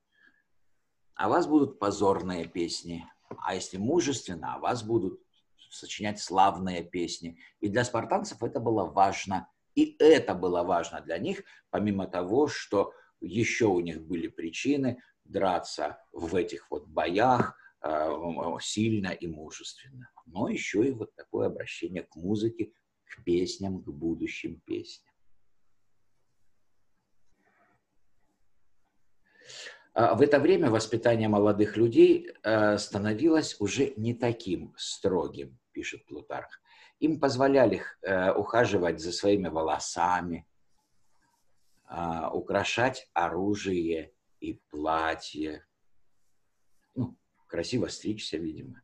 [1.15, 3.05] а вас будут позорные песни,
[3.45, 5.21] а если мужественно, а вас будут
[5.69, 7.39] сочинять славные песни.
[7.59, 12.93] И для спартанцев это было важно И это было важно для них, помимо того, что
[13.21, 17.57] еще у них были причины драться в этих вот боях
[18.61, 20.09] сильно и мужественно.
[20.25, 22.71] Но еще и вот такое обращение к музыке,
[23.05, 25.13] к песням, к будущим песням.
[29.93, 32.31] А в это время воспитание молодых людей
[32.77, 36.61] становилось уже не таким строгим, пишет Плутарх.
[36.99, 37.83] Им позволяли
[38.35, 40.47] ухаживать за своими волосами,
[41.95, 45.63] а, украшать оружие и платье.
[47.53, 48.81] Красиво стричься, видимо.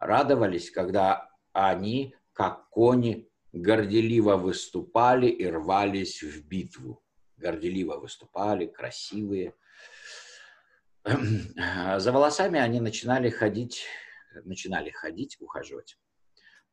[0.00, 7.04] Радовались, когда они, как кони, горделиво выступали и рвались в битву.
[7.36, 9.54] Горделиво выступали, красивые.
[11.04, 13.84] За волосами они начинали ходить,
[14.44, 15.98] начинали ходить, ухаживать.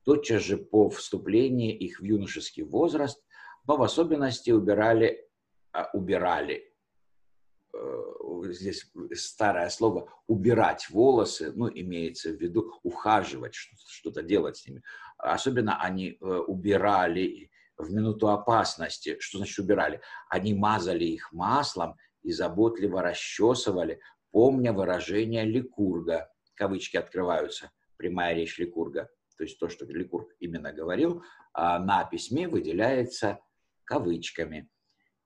[0.06, 3.22] Тотчас же по вступлении их в юношеский возраст,
[3.68, 5.30] но в особенности убирали
[5.74, 6.69] а, убирали,
[8.52, 14.82] здесь старое слово, убирать волосы, ну, имеется в виду ухаживать, что-то делать с ними.
[15.18, 19.18] Особенно они э, убирали в минуту опасности.
[19.20, 20.02] Что значит убирали?
[20.30, 24.00] Они мазали их маслом и заботливо расчесывали,
[24.32, 26.30] помня выражение Ликурга.
[26.56, 29.10] Кавычки открываются, прямая речь Ликурга.
[29.38, 33.40] То есть то, что Ликург именно говорил, а на письме выделяется
[33.86, 34.70] кавычками.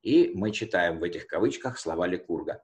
[0.04, 2.62] И мы читаем в этих кавычках слова Ликурга.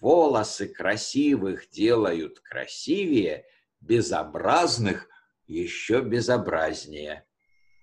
[0.00, 3.44] «Волосы красивых делают красивее,
[3.80, 5.08] безобразных
[5.46, 7.26] еще безобразнее».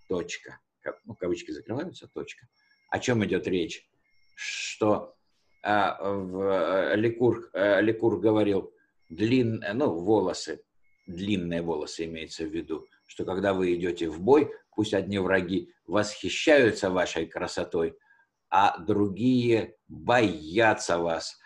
[0.09, 0.59] Точка.
[1.05, 2.47] Ну, кавычки закрываются, точка.
[2.89, 3.87] О чем идет речь?
[4.35, 5.15] Что
[5.63, 8.73] а, в, Ликур, а, Ликур говорил,
[9.09, 10.63] длин, ну, волосы,
[11.05, 16.89] длинные волосы имеется в виду, что когда вы идете в бой, пусть одни враги восхищаются
[16.89, 17.95] вашей красотой,
[18.51, 21.39] а другие боятся вас,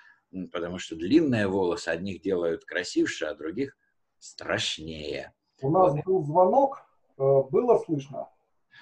[0.51, 3.77] потому что длинные волосы одних делают красивше, а других
[4.19, 5.33] страшнее.
[5.61, 6.03] У нас вот.
[6.03, 6.81] был звонок,
[7.17, 8.27] э, было слышно?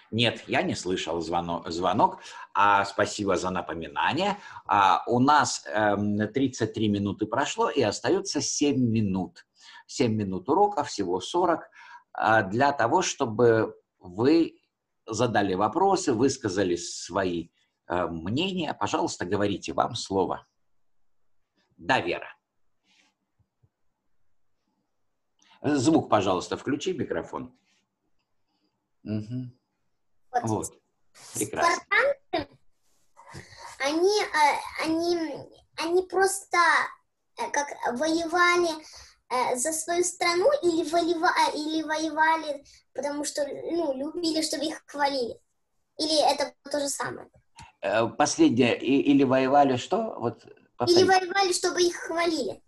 [0.09, 2.19] Нет, я не слышал звонок, звонок
[2.53, 4.37] а спасибо за напоминание.
[4.65, 5.95] А, у нас э,
[6.33, 9.45] 33 минуты прошло, и остается 7 минут.
[9.87, 11.63] 7 минут урока, всего 40, э,
[12.13, 14.59] а, для того, чтобы вы
[15.05, 17.49] задали вопросы, высказали свои
[18.07, 20.45] мнение, пожалуйста, говорите, вам слово.
[21.77, 22.35] Да, Вера.
[25.61, 27.57] Звук, пожалуйста, включи микрофон.
[29.03, 29.51] Угу.
[30.31, 30.43] Вот.
[30.43, 30.81] вот.
[31.33, 31.73] Прекрасно.
[31.73, 32.57] Спартанцы,
[33.79, 35.17] они, э, они,
[35.77, 36.57] они просто
[37.37, 38.83] э, как воевали
[39.55, 45.39] за свою страну или, воевали, или воевали, потому что ну, любили, чтобы их хвалили?
[45.97, 47.29] Или это то же самое?
[47.83, 50.15] Э, последнее, и, или воевали что?
[50.17, 50.45] Вот,
[50.87, 52.61] или воевали, чтобы их хвалили.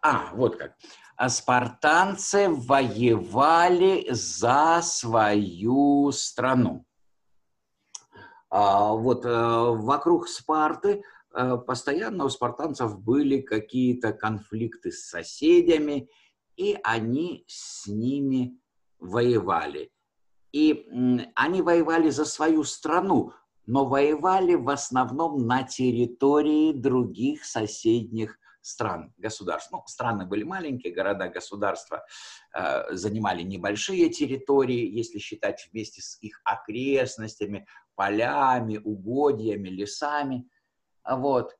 [0.00, 0.76] А, вот как.
[1.16, 6.86] А спартанцы воевали за свою страну.
[8.50, 16.08] А, вот а, вокруг Спарты а, постоянно у спартанцев были какие-то конфликты с соседями,
[16.56, 18.60] и они с ними
[19.00, 19.90] воевали.
[20.52, 20.86] И
[21.34, 23.32] они воевали за свою страну,
[23.66, 29.70] но воевали в основном на территории других соседних стран, государств.
[29.72, 32.04] Ну, страны были маленькие, города, государства
[32.54, 40.48] э, занимали небольшие территории, если считать вместе с их окрестностями, полями, угодьями, лесами.
[41.08, 41.56] Вот.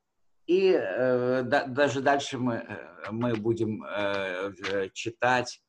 [0.46, 5.60] И э, да, даже дальше мы, э, мы будем э, э читать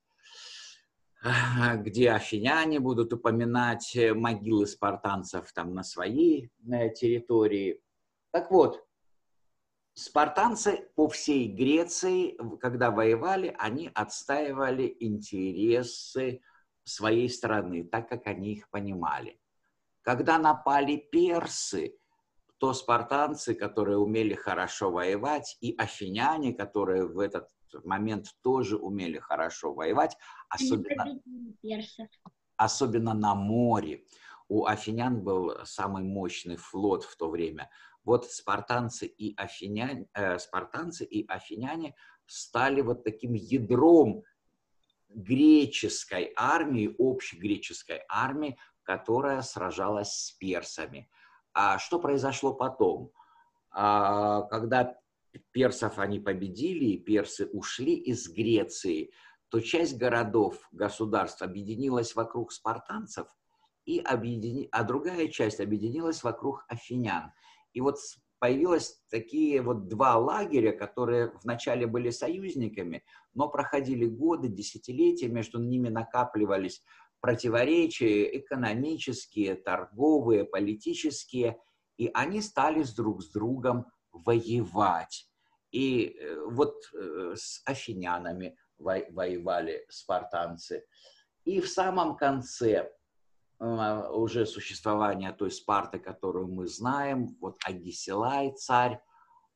[1.78, 7.82] где афиняне будут упоминать э, могилы спартанцев там на своей на территории.
[8.32, 8.84] Так вот,
[9.94, 16.42] спартанцы по всей Греции, когда воевали, они отстаивали интересы
[16.84, 19.40] своей страны, так как они их понимали.
[20.02, 21.98] Когда напали персы,
[22.58, 27.48] то спартанцы, которые умели хорошо воевать, и афиняне, которые в этот
[27.84, 30.18] момент тоже умели хорошо воевать,
[30.50, 31.20] особенно,
[32.58, 34.06] особенно на море.
[34.48, 37.70] У афинян был самый мощный флот в то время.
[38.04, 41.96] Вот спартанцы и афиняне, э, спартанцы и афиняне
[42.26, 44.24] стали вот таким ядром
[45.10, 51.10] греческой армии, общей греческой армии, которая сражалась с персами.
[51.54, 53.12] А что произошло потом?
[53.72, 54.98] А, когда
[55.52, 59.12] персов они победили, и персы ушли из Греции,
[59.50, 63.28] то часть городов, государств объединилась вокруг спартанцев,
[63.86, 64.68] и объедини...
[64.72, 67.32] а другая часть объединилась вокруг афинян.
[67.74, 67.98] И вот
[68.40, 73.04] появилось такие вот два лагеря, которые вначале были союзниками,
[73.34, 76.84] но проходили годы, десятилетия, между ними накапливались
[77.22, 81.58] противоречия экономические, торговые, политические,
[81.98, 85.28] и они стали друг с другом воевать.
[85.72, 90.86] И э, вот э, с афинянами воевали спартанцы.
[91.46, 92.92] И в самом конце
[93.60, 99.02] э, уже существования той Спарты, которую мы знаем, вот Агисилай, царь,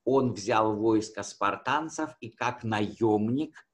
[0.03, 3.68] он взял войско спартанцев и как наемник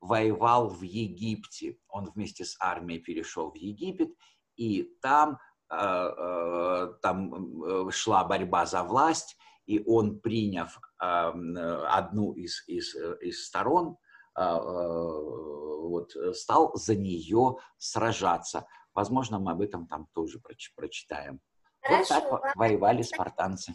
[0.00, 1.78] воевал в Египте.
[1.88, 4.10] Он вместе с армией перешел в Египет,
[4.56, 5.38] и там,
[5.68, 9.38] там шла борьба за власть,
[9.70, 13.96] и он, приняв одну из, из, из сторон,
[14.34, 18.66] а, а, вот, стал за нее сражаться.
[18.94, 20.40] Возможно, мы об этом там тоже
[20.74, 21.40] прочитаем.
[21.82, 22.14] Хорошо.
[22.14, 23.74] Вот так воевали спартанцы.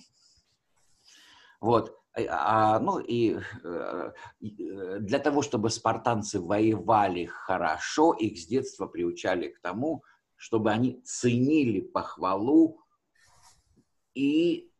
[1.61, 1.97] Вот.
[2.29, 9.47] А, ну и э, э, для того, чтобы спартанцы воевали хорошо, их с детства приучали
[9.47, 10.03] к тому,
[10.35, 12.81] чтобы они ценили похвалу
[14.13, 14.71] и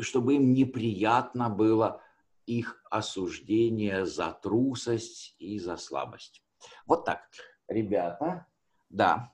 [0.00, 2.02] чтобы им неприятно было
[2.46, 6.42] их осуждение за трусость и за слабость.
[6.86, 7.28] Вот так.
[7.68, 8.46] Ребята,
[8.88, 9.32] да,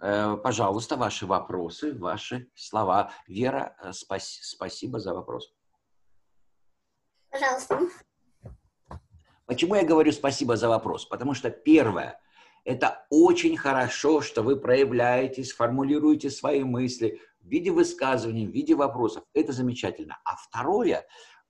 [0.00, 3.10] э, пожалуйста, ваши вопросы, ваши слова.
[3.26, 5.52] Вера, э, спас, спасибо за вопрос.
[7.30, 7.80] Пожалуйста.
[9.46, 11.04] Почему я говорю спасибо за вопрос?
[11.04, 12.20] Потому что первое,
[12.64, 19.24] это очень хорошо, что вы проявляетесь, формулируете свои мысли, в виде высказываний, в виде вопросов.
[19.34, 20.18] Это замечательно.
[20.24, 21.06] А второе,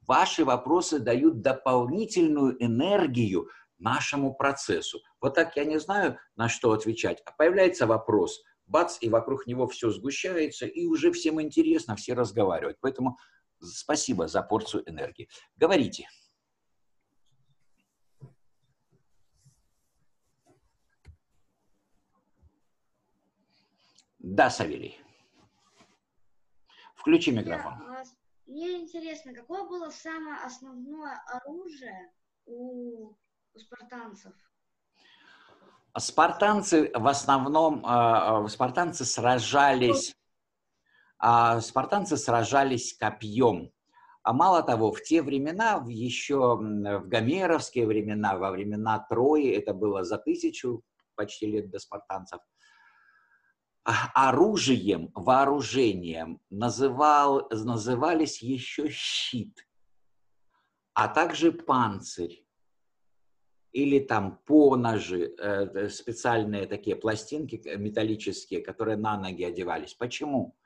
[0.07, 3.49] ваши вопросы дают дополнительную энергию
[3.79, 5.01] нашему процессу.
[5.21, 7.23] Вот так я не знаю, на что отвечать.
[7.27, 12.79] А появляется вопрос, бац, и вокруг него все сгущается, и уже всем интересно, все разговаривают.
[12.81, 13.19] Поэтому
[13.61, 15.29] спасибо за порцию энергии.
[15.57, 16.09] Говорите.
[24.25, 24.99] Да, Савелий.
[26.95, 27.75] Включи микрофон.
[27.75, 28.03] А,
[28.47, 32.11] мне интересно, какое было самое основное оружие
[32.47, 33.13] у,
[33.53, 34.33] у спартанцев?
[35.99, 40.17] Спартанцы в основном, э, спартанцы сражались,
[41.23, 43.71] э, спартанцы сражались копьем.
[44.23, 50.03] А мало того, в те времена, еще в гомеровские времена, во времена Трои, это было
[50.03, 50.83] за тысячу
[51.15, 52.41] почти лет до спартанцев,
[53.85, 59.67] оружием, вооружением называл, назывались еще щит,
[60.95, 62.45] а также панцирь
[63.73, 69.95] или там поножи, э, специальные такие пластинки металлические, которые на ноги одевались.
[69.95, 70.57] Почему?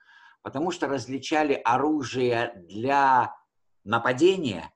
[0.42, 3.34] Потому что различали оружие для
[3.82, 4.72] нападения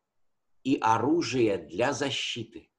[0.65, 2.71] и оружие для защиты.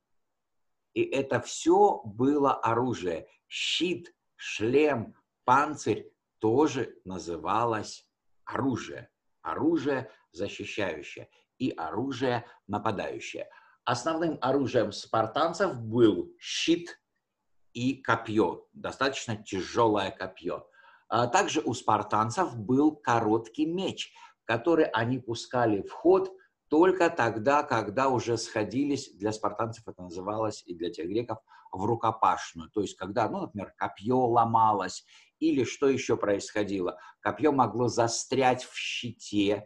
[0.94, 3.28] И это все было оружие.
[3.48, 5.16] Щит, шлем,
[5.46, 8.08] панцирь тоже называлось
[8.46, 9.10] оружие.
[9.42, 13.50] Оружие защищающее и оружие нападающее.
[13.86, 17.00] Основным оружием спартанцев был щит
[17.74, 20.68] и копье, достаточно тяжелое копье.
[21.10, 24.14] А также у спартанцев был короткий меч,
[24.46, 26.32] который они пускали в ход
[26.70, 31.38] только тогда, когда уже сходились, для спартанцев это называлось и для тех греков,
[31.72, 32.70] в рукопашную.
[32.72, 35.06] То есть, когда, ну, например, копье ломалось
[35.44, 36.98] или что еще происходило?
[37.20, 39.66] Копье могло застрять в щите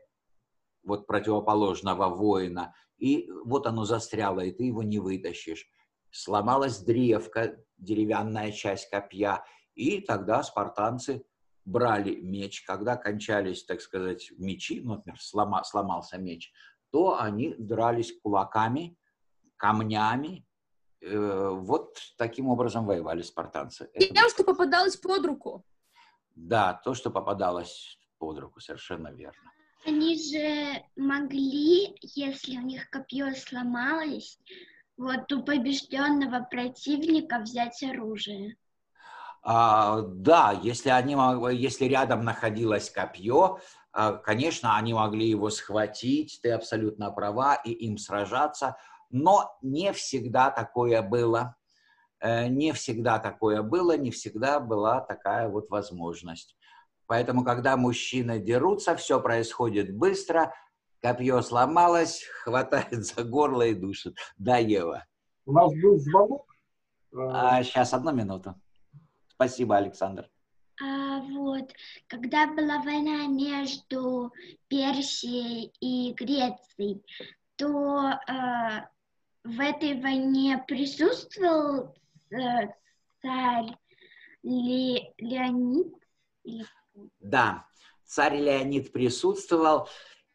[0.84, 5.67] вот противоположного воина, и вот оно застряло, и ты его не вытащишь.
[6.09, 9.43] Сломалась древка, деревянная часть копья,
[9.75, 11.23] и тогда спартанцы
[11.63, 12.63] брали меч.
[12.63, 16.51] Когда кончались, так сказать, мечи, ну, например, слома, сломался меч,
[16.91, 18.97] то они дрались кулаками,
[19.57, 20.46] камнями,
[21.01, 23.89] вот таким образом воевали спартанцы.
[23.93, 25.63] И тем, что попадалось под руку.
[26.35, 29.51] Да, то, что попадалось под руку, совершенно верно.
[29.85, 34.39] Они же могли, если у них копье сломалось,
[34.97, 38.57] вот у побежденного противника взять оружие.
[39.43, 41.15] А, да, если, они,
[41.55, 43.59] если рядом находилось копье,
[43.93, 48.75] а, конечно, они могли его схватить, ты абсолютно права, и им сражаться–
[49.10, 51.55] но не всегда такое было.
[52.20, 56.58] Э, не всегда такое было, не всегда была такая вот возможность.
[57.05, 60.53] Поэтому, когда мужчины дерутся, все происходит быстро,
[61.01, 64.18] копье сломалось, хватает за горло и душит.
[64.38, 65.05] Да, Ева.
[65.45, 66.45] У нас был звонок.
[67.16, 68.55] А, сейчас, одну минуту.
[69.30, 70.30] Спасибо, Александр.
[70.84, 71.72] А, вот,
[72.08, 74.32] когда была война между
[74.68, 77.03] Персией и Грецией,
[77.55, 78.89] то а,
[79.47, 81.95] в этой войне присутствовал
[82.31, 82.67] э,
[83.21, 83.77] царь
[84.43, 85.93] Ле, Леонид?
[87.19, 87.65] Да,
[88.05, 89.87] царь Леонид присутствовал,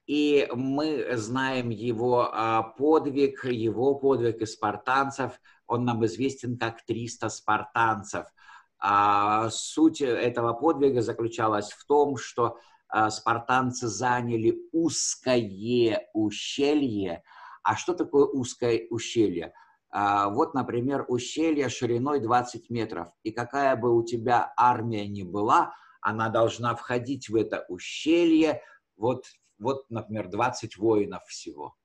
[0.06, 5.40] и мы знаем его а, подвиг, его подвиг и спартанцев.
[5.66, 8.26] Он нам известен как 300 спартанцев.
[8.78, 12.58] А суть этого подвига заключалась в том, что
[12.88, 17.22] а, спартанцы заняли узкое ущелье.
[17.62, 19.52] А что такое узкое ущелье?
[19.90, 23.08] А, вот, например, ущелье шириной 20 метров.
[23.22, 28.62] И какая бы у тебя армия ни была, она должна входить в это ущелье,
[28.96, 29.24] вот,
[29.58, 31.76] вот например, 20 воинов всего.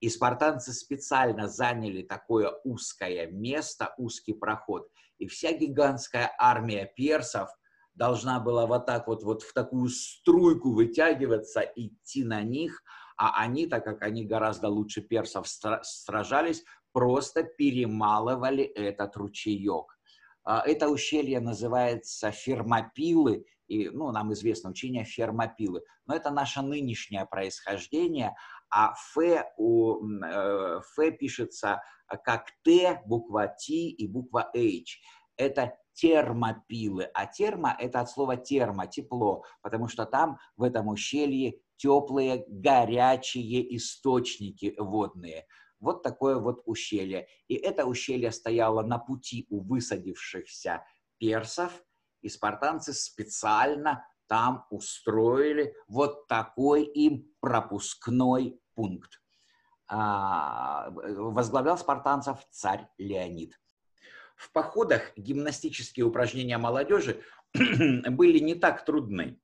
[0.00, 4.88] И спартанцы специально заняли такое узкое место, узкий проход.
[5.18, 7.48] И вся гигантская армия персов
[7.94, 12.82] должна была вот так вот, вот в такую струйку вытягиваться, идти на них,
[13.18, 15.46] а они, так как они гораздо лучше персов
[15.82, 19.98] сражались, просто перемалывали этот ручеек.
[20.44, 27.26] А, это ущелье называется Фермопилы, и ну, нам известно учение Фермопилы, но это наше нынешнее
[27.26, 28.34] происхождение,
[28.70, 31.82] а Ф, у, э, Ф пишется
[32.24, 35.00] как Т, буква Т и буква H.
[35.36, 41.60] Это термопилы, а термо– это от слова термо, тепло, потому что там, в этом ущелье,
[41.78, 45.46] теплые, горячие источники водные–
[45.80, 47.28] вот такое вот ущелье.
[47.46, 50.84] И это ущелье стояло на пути у высадившихся
[51.18, 51.72] персов,
[52.20, 59.22] и спартанцы специально там устроили вот такой им пропускной пункт.
[59.90, 63.58] А, возглавлял спартанцев царь Леонид.
[64.36, 67.22] В походах гимнастические упражнения молодежи
[67.54, 69.40] были не так трудны.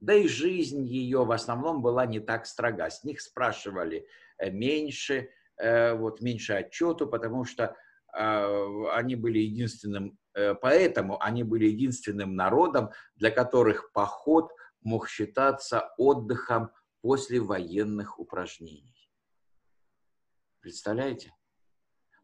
[0.00, 2.88] Да и жизнь ее в основном была не так строга.
[2.88, 4.06] С них спрашивали
[4.38, 7.76] э, меньше, Э, вот меньше отчету, потому что
[8.12, 14.50] а, они были единственным, э, поэтому они были единственным народом, для которых поход
[14.82, 16.70] мог считаться отдыхом
[17.02, 19.10] после военных упражнений.
[20.60, 21.34] Представляете?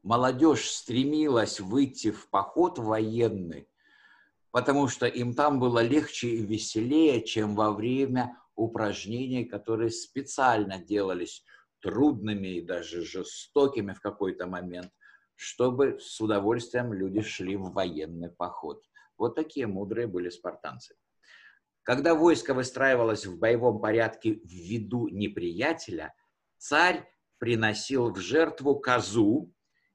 [0.03, 3.69] Молодежь стремилась выйти в поход военный,
[4.55, 11.45] потому что им там было легче и веселее, чем во время упражнений, которые специально делались
[11.81, 14.93] трудными и даже жестокими в какой-то момент,
[15.35, 18.81] чтобы с удовольствием люди шли в военный поход.
[19.19, 20.95] Вот такие мудрые были спартанцы.
[21.83, 26.15] Когда войско выстраивалось в боевом порядке в виду неприятеля,
[26.59, 27.05] царь
[27.39, 29.53] приносил в жертву козу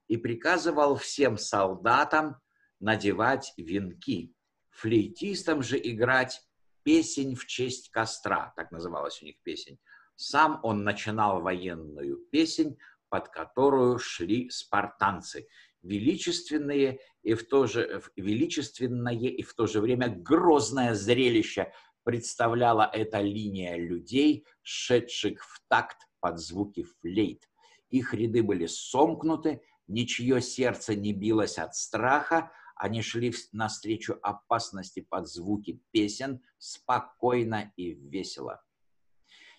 [0.09, 2.35] и приказывал всем солдатам
[2.81, 4.35] надевать венки,
[4.79, 6.41] флейтистам же играть
[6.83, 9.77] песень в честь костра, так называлась у них песень,
[10.15, 12.77] сам он начинал военную песнь,
[13.09, 15.47] под которую шли спартанцы,
[15.81, 21.71] величественные и в то же, величественное и в то же время грозное зрелище
[22.03, 27.49] представляла эта линия людей, шедших в такт под звуки флейт.
[27.89, 35.27] Их ряды были сомкнуты, ничье сердце не билось от страха, они шли навстречу опасности под
[35.27, 38.63] звуки песен спокойно и весело.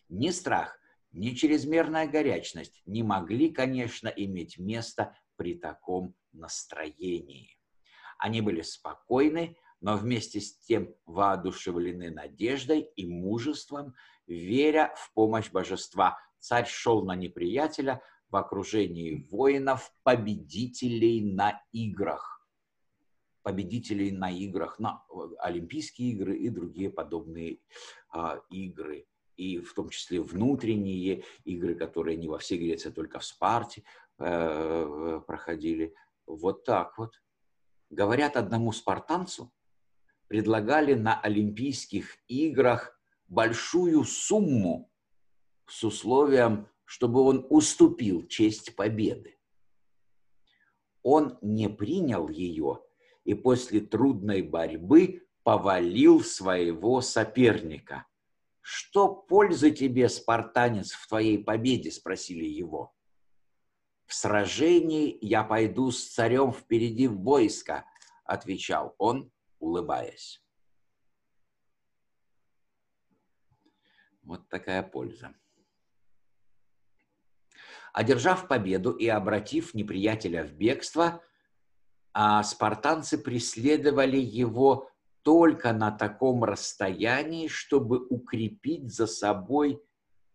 [0.08, 0.80] Ни страх,
[1.12, 7.58] ни чрезмерная горячность не могли, конечно, иметь место при таком настроении.
[8.18, 13.94] Они были спокойны, но вместе с тем воодушевлены надеждой и мужеством,
[14.26, 16.18] веря в помощь божества.
[16.38, 18.00] Царь шел на неприятеля
[18.30, 22.39] в окружении воинов, победителей на играх.
[23.42, 25.04] Победителей на играх, на
[25.38, 27.60] Олимпийские игры и другие подобные
[28.14, 29.06] э, игры
[29.40, 33.82] и в том числе внутренние игры, которые не во всей Греции, а только в Спарте
[34.18, 35.94] э, проходили.
[36.26, 37.14] Вот так вот.
[37.88, 39.50] Говорят, одному спартанцу
[40.28, 44.92] предлагали на Олимпийских играх большую сумму
[45.66, 49.38] с условием, чтобы он уступил честь победы.
[51.02, 52.82] Он не принял ее
[53.24, 58.06] и после трудной борьбы повалил своего соперника–
[58.72, 62.94] «Что пользы тебе, спартанец, в твоей победе?»– спросили его.
[64.06, 67.84] «В сражении я пойду с царем впереди в войско»,–
[68.24, 70.40] отвечал он, улыбаясь.
[74.22, 75.34] Вот такая польза.
[77.92, 81.24] Одержав победу и обратив неприятеля в бегство,
[82.12, 84.90] а спартанцы преследовали его
[85.22, 89.82] только на таком расстоянии, чтобы укрепить за собой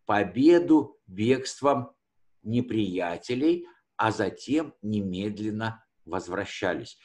[0.06, 1.92] победу бегством
[2.44, 3.68] неприятелей,
[3.98, 6.98] а затем немедленно возвращались.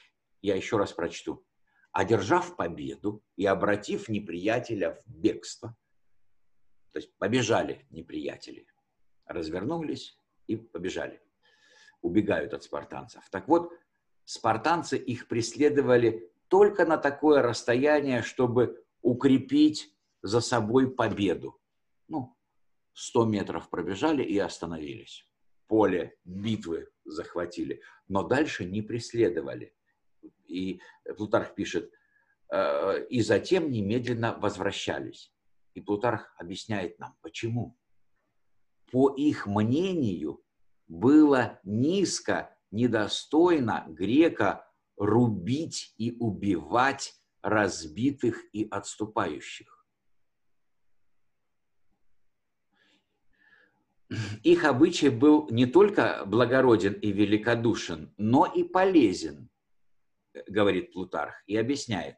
[0.43, 1.45] Я еще раз прочту.
[1.93, 5.77] Одержав победу и обратив неприятеля в бегство,
[6.93, 8.67] то есть побежали неприятели,
[9.27, 11.21] развернулись и побежали,
[12.01, 13.29] убегают от спартанцев.
[13.31, 13.73] Так вот,
[14.31, 21.61] спартанцы их преследовали только на такое расстояние, чтобы укрепить за собой победу.
[22.07, 22.37] Ну,
[22.93, 25.29] 100 метров пробежали и остановились.
[25.67, 29.75] Поле битвы захватили, но дальше не преследовали.
[30.47, 30.81] И
[31.17, 31.93] Плутарх пишет,
[32.53, 35.33] «Э, и затем немедленно возвращались.
[35.75, 37.77] И Плутарх объясняет нам, почему.
[38.93, 40.41] По их мнению,
[40.87, 44.67] было низко, недостойно грека
[44.97, 49.81] рубить и убивать разбитых и отступающих.
[54.43, 59.49] Их обычай был не только благороден и великодушен, но и полезен,
[60.49, 62.17] говорит Плутарх, и объясняет,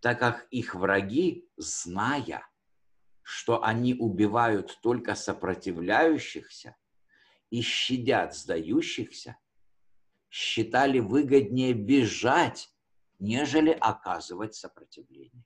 [0.00, 2.46] так как их враги, зная,
[3.22, 6.76] что они убивают только сопротивляющихся
[7.50, 9.36] и щадят сдающихся,
[10.30, 12.70] считали выгоднее бежать,
[13.18, 15.44] нежели оказывать сопротивление.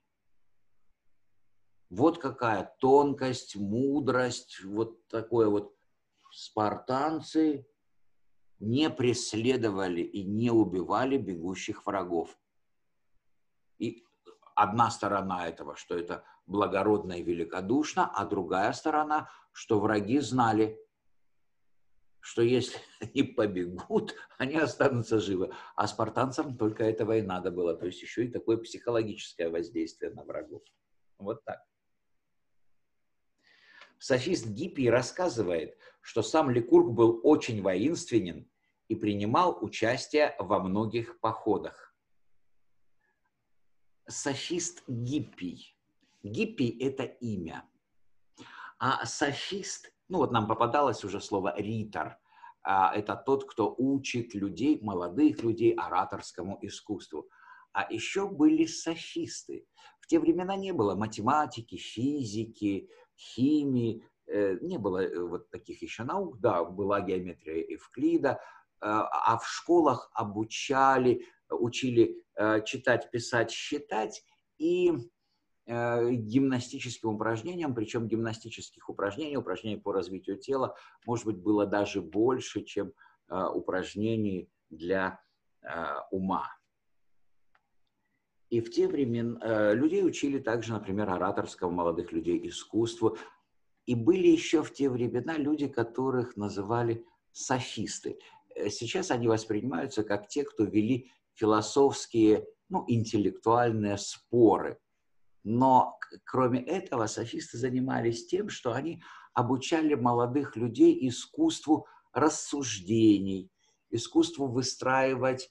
[1.91, 5.75] Вот какая тонкость, мудрость, вот такое вот.
[6.33, 7.67] Спартанцы
[8.61, 12.39] не преследовали и не убивали бегущих врагов.
[13.79, 14.05] И
[14.55, 20.79] одна сторона этого, что это благородно и великодушно, а другая сторона, что враги знали,
[22.21, 25.53] что если они побегут, они останутся живы.
[25.77, 27.75] А спартанцам только этого и надо было.
[27.75, 30.63] То есть еще и такое психологическое воздействие на врагов.
[31.19, 31.65] Вот так.
[33.99, 38.51] Софист Гиппий рассказывает, что сам Ликург был очень воинственен
[38.89, 41.95] и принимал участие во многих походах.
[44.09, 45.77] Софист Гиппий.
[46.23, 47.69] Гиппий– это имя.
[48.79, 52.19] А софист, ну вот нам попадалось уже слово ритор,
[52.63, 57.29] а это тот, кто учит людей, молодых людей ораторскому искусству.
[57.73, 59.67] А еще были софисты.
[60.01, 66.03] В те времена не было математики, физики, химии, э, не было э, вот таких еще
[66.03, 68.37] наук, да, была геометрия Евклида, э,
[68.81, 72.25] а в школах обучали, учили
[72.65, 74.25] читать, писать, считать
[74.59, 74.93] и
[75.71, 80.75] гимнастическим упражнениям, причем гимнастических упражнений, упражнений по развитию тела,
[81.07, 82.93] может быть, было даже больше, чем
[83.29, 85.21] упражнений для
[86.11, 86.49] ума.
[88.51, 93.17] И в те времена э, людей учили также, например, ораторского молодых людей искусству.
[93.87, 98.19] И были еще в те времена люди, которых называли софисты.
[98.57, 104.79] Э, сейчас они воспринимаются как те, кто вели философские, ну, интеллектуальные споры.
[105.43, 113.51] Но кроме этого софисты занимались тем, что они обучали молодых людей искусству рассуждений,
[113.91, 115.51] искусству выстраивать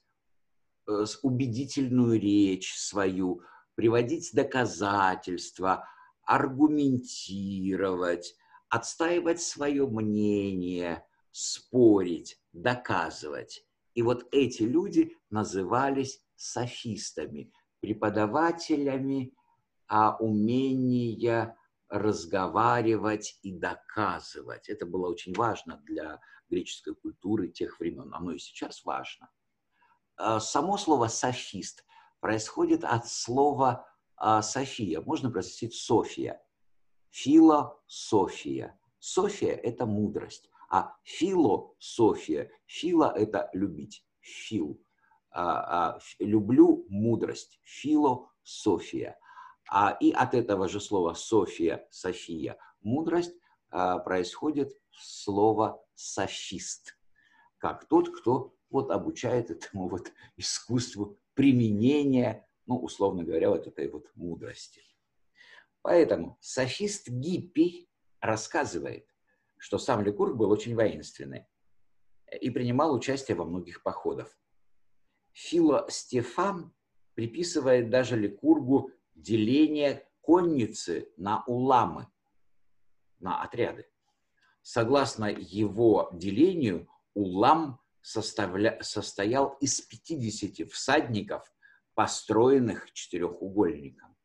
[0.89, 3.43] Э, убедительную речь свою,
[3.75, 5.87] приводить доказательства,
[6.23, 8.35] аргументировать,
[8.69, 13.63] отстаивать свое мнение, спорить, доказывать.
[13.93, 19.35] И вот эти люди назывались софистами, преподавателями
[19.89, 21.57] а умения
[21.89, 24.69] разговаривать и доказывать.
[24.69, 28.13] Это было очень важно для греческой культуры тех времен.
[28.13, 29.29] Оно и сейчас важно.
[30.15, 31.83] А, само слово «софист»
[32.19, 35.01] происходит от слова а, «софия».
[35.01, 36.39] Можно произносить «софия».
[37.09, 38.79] Философия.
[38.99, 44.79] София– это мудрость, а философия, фила– это любить, фил.
[45.31, 49.17] А, люблю мудрость, философия.
[49.71, 53.35] А, и от этого же слова София, София, мудрость,
[53.69, 56.97] происходит слово софист,
[57.59, 64.09] как тот, кто вот обучает этому вот искусству применения, ну, условно говоря, вот этой вот
[64.15, 64.81] мудрости.
[65.81, 67.89] Поэтому софист Гиппий
[68.21, 69.07] рассказывает,
[69.57, 71.45] что сам Ликург был очень воинственный
[72.41, 74.37] и принимал участие во многих походах.
[75.31, 76.73] Фило Стефан
[77.13, 78.91] приписывает даже Ликургу
[79.21, 82.07] деление конницы на уламы,
[83.19, 83.87] на отряды.
[84.61, 88.77] Согласно его делению, улам составля...
[88.81, 91.51] состоял из 50 всадников
[91.93, 94.15] построенных четырехугольником.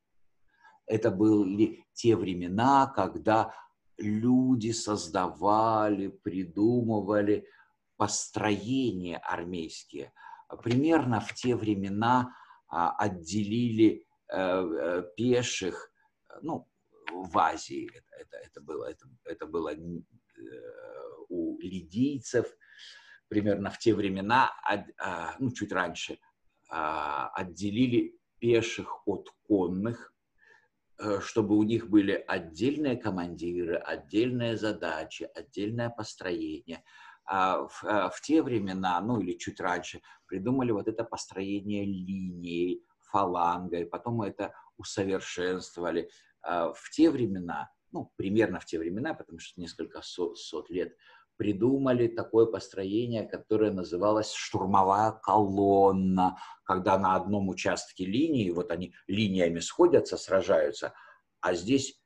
[0.87, 3.55] Это были те времена, когда
[3.97, 7.49] люди создавали, придумывали
[7.97, 10.13] построения армейские.
[10.63, 12.37] Примерно в те времена
[12.69, 14.07] а, отделили
[15.17, 15.93] пеших,
[16.43, 16.69] ну,
[17.13, 19.79] в Азии это, это, это было, это, это было э,
[21.29, 22.47] у лидийцев,
[23.29, 24.51] примерно в те времена,
[24.99, 26.19] а, ну, чуть раньше,
[26.69, 30.15] а, отделили пеших от конных,
[30.99, 36.85] Э, чтобы у них были отдельные командиры, отдельные задачи, отдельное построение.
[37.27, 42.85] А в, э, в те времена, ну или чуть раньше, придумали вот это построение линией,
[43.15, 46.11] фалангой, потом это усовершенствовали.
[46.43, 50.97] А в те времена, ну, примерно в те времена, потому что несколько сот, сот лет,
[51.37, 59.61] придумали такое построение, которое называлось штурмовая колонна, когда на одном участке линии, вот они линиями
[59.61, 60.93] сходятся, сражаются,
[61.41, 62.01] а здесь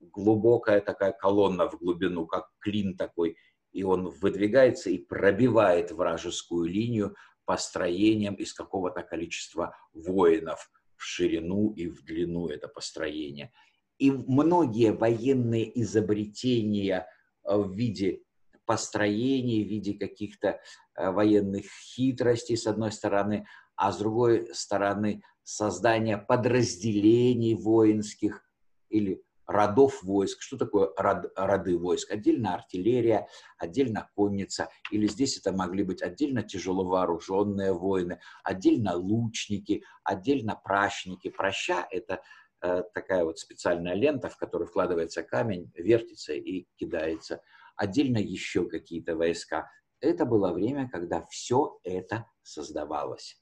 [0.00, 3.36] глубокая такая колонна в глубину, как клин такой,
[3.72, 7.14] и он выдвигается и пробивает вражескую линию
[7.50, 13.50] построением из какого-то количества воинов в ширину и в длину это построение.
[13.98, 17.08] И многие военные изобретения
[17.42, 18.22] в виде
[18.66, 20.60] построений, в виде каких-то
[20.94, 28.48] э, военных хитростей, с одной стороны, а с другой стороны, создание подразделений воинских
[28.90, 30.42] или родов войск.
[30.42, 32.10] Что такое род, роды войск?
[32.10, 33.28] Отдельно артиллерия,
[33.58, 41.28] отдельно конница, или здесь это могли быть отдельно тяжело вооруженные воины, отдельно лучники, отдельно пращники.
[41.28, 42.22] Проща– это
[42.62, 47.40] э, такая вот специальная лента, в которую вкладывается камень, вертится и кидается–
[47.80, 49.70] отдельно еще какие-то войска.
[50.00, 53.40] Это было время, когда все это создавалось.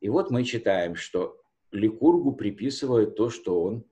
[0.00, 1.38] И вот мы читаем, что
[1.70, 3.84] Ликургу приписывают то, что он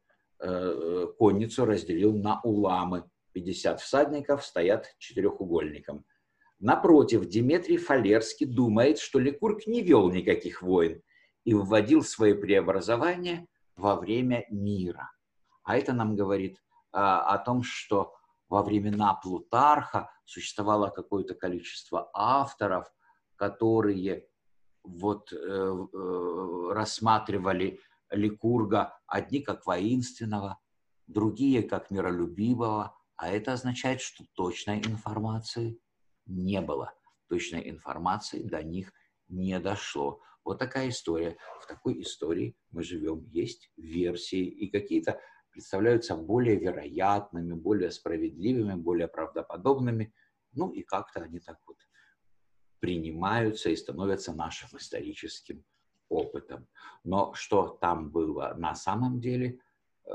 [1.18, 3.04] конницу разделил на уламы.
[3.32, 6.04] 50 всадников стоят четырехугольником.
[6.58, 11.02] Напротив, Дмитрий Фалерский думает, что Ликург не вел никаких войн
[11.44, 15.10] и вводил свои преобразования во время мира.
[15.64, 16.62] А это нам говорит
[16.92, 18.14] а, о том, что
[18.48, 22.92] во времена Плутарха существовало какое-то количество авторов,
[23.36, 24.28] которые
[24.84, 27.80] вот, э, э, рассматривали
[28.12, 30.60] Ликурга одни как воинственного,
[31.06, 35.78] другие как миролюбивого, а это означает, что точной информации
[36.26, 36.94] не было.
[37.28, 38.92] Точной информации до них
[39.28, 40.20] не дошло.
[40.44, 41.36] Вот такая история.
[41.60, 43.24] В такой истории мы живем.
[43.30, 50.12] Есть версии и какие-то представляются более вероятными, более справедливыми, более правдоподобными.
[50.52, 51.76] Ну и как-то они так вот
[52.80, 55.64] принимаются и становятся нашим историческим
[56.12, 56.66] опытом.
[57.04, 59.58] Но что там было на самом деле,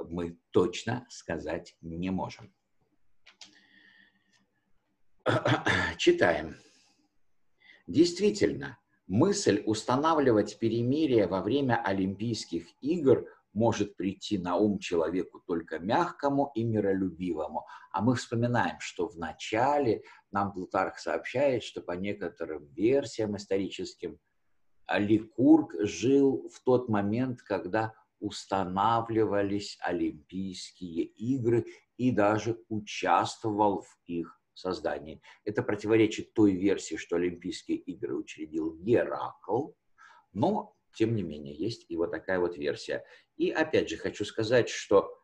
[0.09, 2.53] мы точно сказать не можем.
[5.97, 6.55] Читаем.
[7.87, 8.77] Действительно,
[9.07, 16.63] мысль устанавливать перемирие во время Олимпийских игр может прийти на ум человеку только мягкому и
[16.63, 17.65] миролюбивому.
[17.91, 24.19] А мы вспоминаем, что в начале нам Плутарх сообщает, что по некоторым версиям историческим
[24.89, 31.65] Ликург жил в тот момент, когда устанавливались Олимпийские игры
[31.97, 35.21] и даже участвовал в их создании.
[35.43, 39.71] Это противоречит той версии, что Олимпийские игры учредил Геракл,
[40.33, 43.03] но тем не менее, есть и вот такая вот версия.
[43.35, 45.15] И опять же хочу сказать, что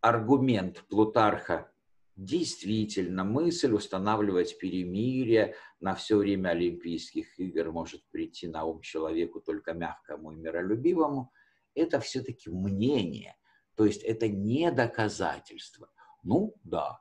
[0.00, 1.72] аргумент Плутарха
[2.18, 9.72] действительно мысль устанавливать перемирие на все время Олимпийских игр может прийти на ум человеку только
[9.72, 11.32] мягкому и миролюбивому,
[11.74, 13.36] это все-таки мнение,
[13.76, 15.88] то есть это не доказательство.
[16.24, 17.00] Ну да,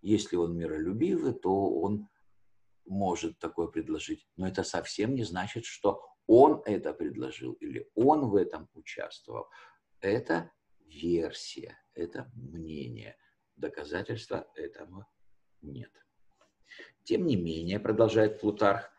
[0.00, 2.08] если он миролюбивый, то он
[2.84, 8.36] может такое предложить, но это совсем не значит, что он это предложил или он в
[8.36, 9.46] этом участвовал.
[10.00, 13.16] Это версия, это мнение.
[13.56, 15.06] Доказательства этому
[15.62, 15.90] нет.
[17.04, 18.90] Тем не менее, продолжает Плутарх,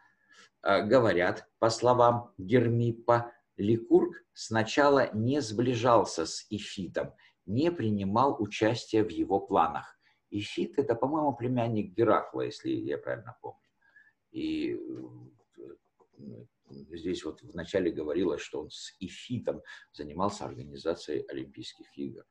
[0.61, 7.13] а, говорят, по словам Гермиппа, Ликург сначала не сближался с Ифитом,
[7.45, 9.97] не принимал участия в его планах.
[10.29, 13.59] Ифит– это, по-моему, племянник Геракла, если я правильно помню.
[14.31, 14.77] И
[16.19, 22.25] э, здесь вот вначале говорилось, что он с Ифитом занимался организацией Олимпийских игр.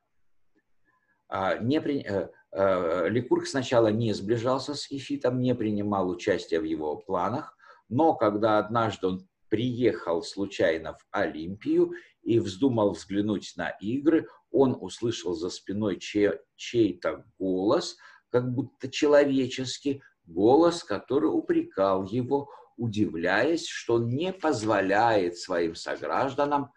[1.29, 2.01] А, не при...
[2.01, 7.57] Э, э, Ликург сначала не сближался с Ифитом, не принимал участия в его планах,
[7.89, 15.33] но когда однажды он приехал случайно в Олимпию и вздумал взглянуть на игры, он услышал
[15.33, 17.97] за спиной чей- чей-то голос,
[18.29, 26.71] как будто человеческий, голос, который упрекал его, удивляясь, что он не позволяет своим согражданам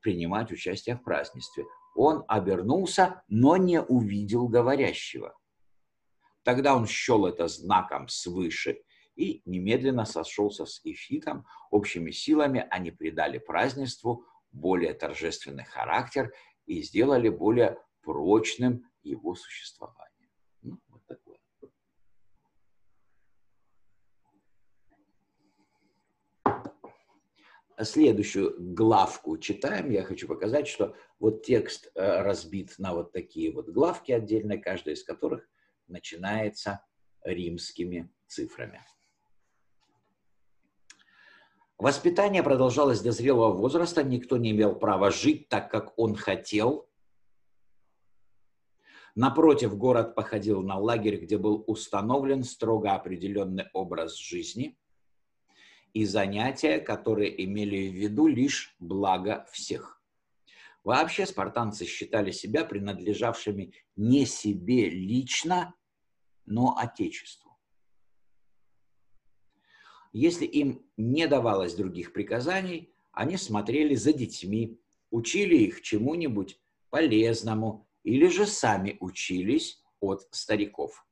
[0.00, 1.64] принимать участие в празднестве.
[2.00, 5.36] Он обернулся, но не увидел говорящего.
[6.44, 8.82] Тогда он счел это знаком свыше
[9.16, 11.44] и немедленно сошелся с Ифитом.
[11.72, 16.32] Общими силами они придали празднеству более торжественный характер
[16.66, 20.30] и сделали более прочным его существование.
[20.62, 21.38] Ну, вот такое.
[27.80, 29.90] Следующую главку читаем.
[29.90, 34.96] Я хочу показать, что вот текст э, разбит на вот такие вот главки отдельные, каждая
[34.96, 35.48] из которых
[35.86, 36.84] начинается
[37.22, 38.84] римскими цифрами.
[41.78, 46.90] Воспитание продолжалось до зрелого возраста, никто не имел права жить так, как он хотел.
[49.14, 54.76] Напротив, город походил на лагерь, где был установлен строго определенный образ жизни
[55.94, 60.02] и занятия, которые имели в виду лишь благо всех.
[60.84, 65.74] Вообще спартанцы считали себя принадлежавшими не себе лично,
[66.46, 67.58] но Отечеству.
[70.12, 74.80] Если им не давалось других приказаний, они смотрели за детьми,
[75.10, 76.58] учили их чему-нибудь
[76.90, 81.06] полезному или же сами учились от стариков.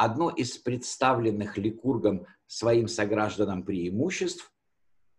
[0.00, 4.54] Одно из представленных Ликургом своим согражданам преимуществ,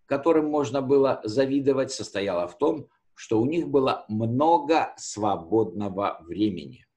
[0.05, 6.87] которым можно было завидовать, состояло в том, что у них было много свободного времени.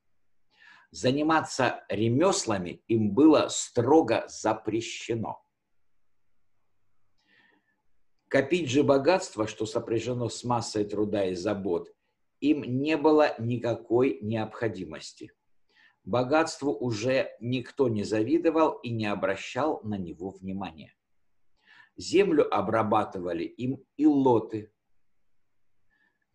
[0.93, 5.43] Заниматься ремеслами им было строго запрещено.
[8.29, 11.93] Копить же богатство, что сопряжено с массой труда и забот,
[12.39, 15.33] им не было никакой необходимости.
[16.05, 20.95] Богатству уже никто не завидовал и не обращал на него внимания.
[21.97, 24.73] Землю обрабатывали им и лоты,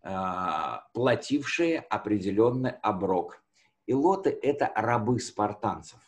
[0.02, 3.44] а, платившие определенный оброк.
[3.86, 6.00] И лоты– это рабы спартанцев.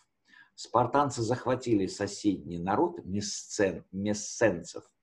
[0.55, 4.89] Спартанцы захватили соседний народ, мессен, мессенцев–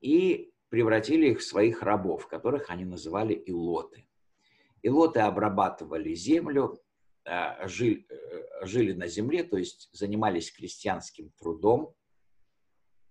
[0.00, 4.06] и превратили их в своих рабов, которых они называли илоты.
[4.82, 6.78] Илоты обрабатывали землю,
[7.64, 11.94] жили, э, жили на земле, то есть занимались крестьянским трудом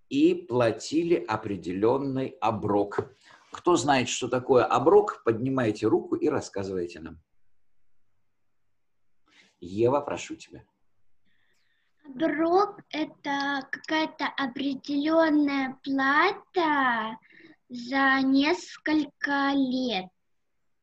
[0.10, 3.14] и платили определенный оброк.
[3.52, 7.20] Кто знает, что такое оброк, поднимайте руку и рассказывайте нам.
[9.60, 10.64] Ева, прошу тебя.
[12.06, 17.18] Оброк– это какая-то определенная плата
[17.70, 20.06] за несколько лет.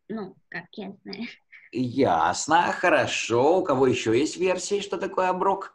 [0.09, 1.26] Ну, как я знаю.
[1.72, 3.58] Ясно, хорошо.
[3.58, 5.74] У кого еще есть версии, что такое оброк?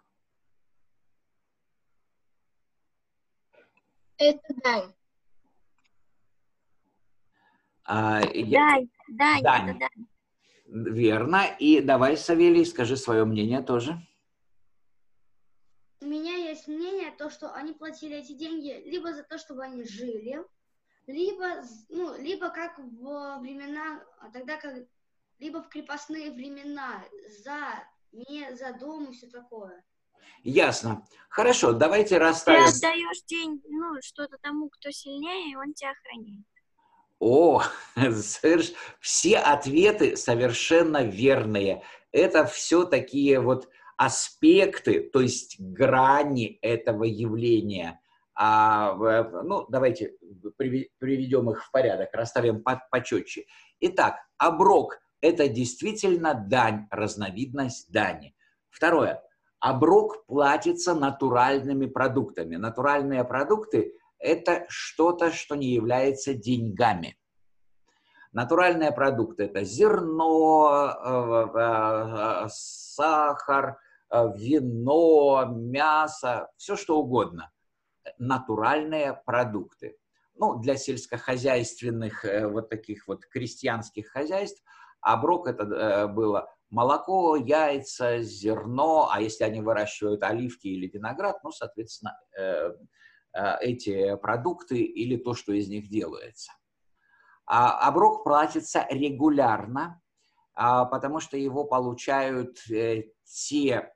[4.17, 4.93] Это дань.
[7.83, 8.59] А, я...
[8.59, 9.69] Дань, дань, Дань.
[9.69, 10.07] это дань.
[10.67, 11.45] Верно.
[11.57, 13.97] И давай, Савелий, скажи свое мнение тоже.
[16.01, 19.83] У меня есть мнение, то, что они платили эти деньги либо за то, чтобы они
[19.83, 20.43] жили,
[21.07, 24.85] либо, ну, либо как в времена, тогда как,
[25.39, 27.03] либо в крепостные времена,
[27.43, 29.83] за, не за дом и все такое.
[30.43, 31.05] Ясно.
[31.29, 32.65] Хорошо, давайте Ты расставим.
[32.65, 36.45] отдаешь день, ну, что-то тому, кто сильнее, и он тебя охраняет.
[37.19, 37.61] О,
[37.95, 41.83] соверш- все ответы совершенно верные.
[42.11, 47.99] Это все такие вот аспекты, то есть грани этого явления.
[48.35, 48.93] А,
[49.43, 50.13] ну, давайте
[50.59, 53.45] приве- приведем их в порядок, расставим по почетче.
[53.79, 58.36] Итак, оброк– это действительно дань, разновидность дани.
[58.70, 59.24] Второе.
[59.59, 62.57] Оброк платится натуральными продуктами.
[62.57, 67.18] Натуральные продукты– это что-то, что не является деньгами.
[68.34, 73.80] Натуральные продукты– это зерно, э, э, э, сахар,
[74.11, 77.51] вино, мясо, все что угодно.
[78.20, 79.97] Натуральные продукты.
[80.36, 84.63] Ну, для сельскохозяйственных вот таких вот крестьянских хозяйств
[85.01, 91.51] оброк это э, было молоко, яйца, зерно, а если они выращивают оливки или виноград, ну,
[91.51, 92.71] соответственно, э,
[93.33, 96.51] э, эти продукты или то, что из них делается.
[97.45, 100.01] А оброк платится регулярно,
[100.53, 102.57] а, потому что его получают
[103.23, 103.93] те,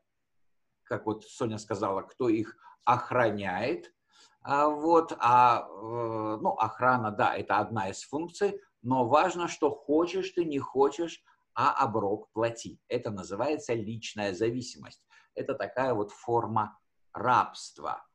[0.84, 3.94] как вот Соня сказала, кто их охраняет.
[4.42, 10.46] А, вот, а, ну, охрана, да, это одна из функций, но важно, что хочешь ты,
[10.46, 11.24] не хочешь,
[11.54, 12.80] а оброк плати.
[12.88, 15.06] Это называется личная зависимость.
[15.36, 16.78] Это такая вот форма
[17.14, 18.06] рабства.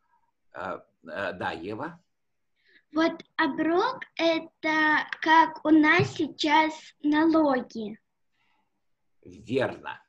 [0.52, 2.00] Э, э, да, Ева?
[2.92, 7.98] Вот оброк– это как у нас сейчас налоги.
[9.22, 10.00] Верно.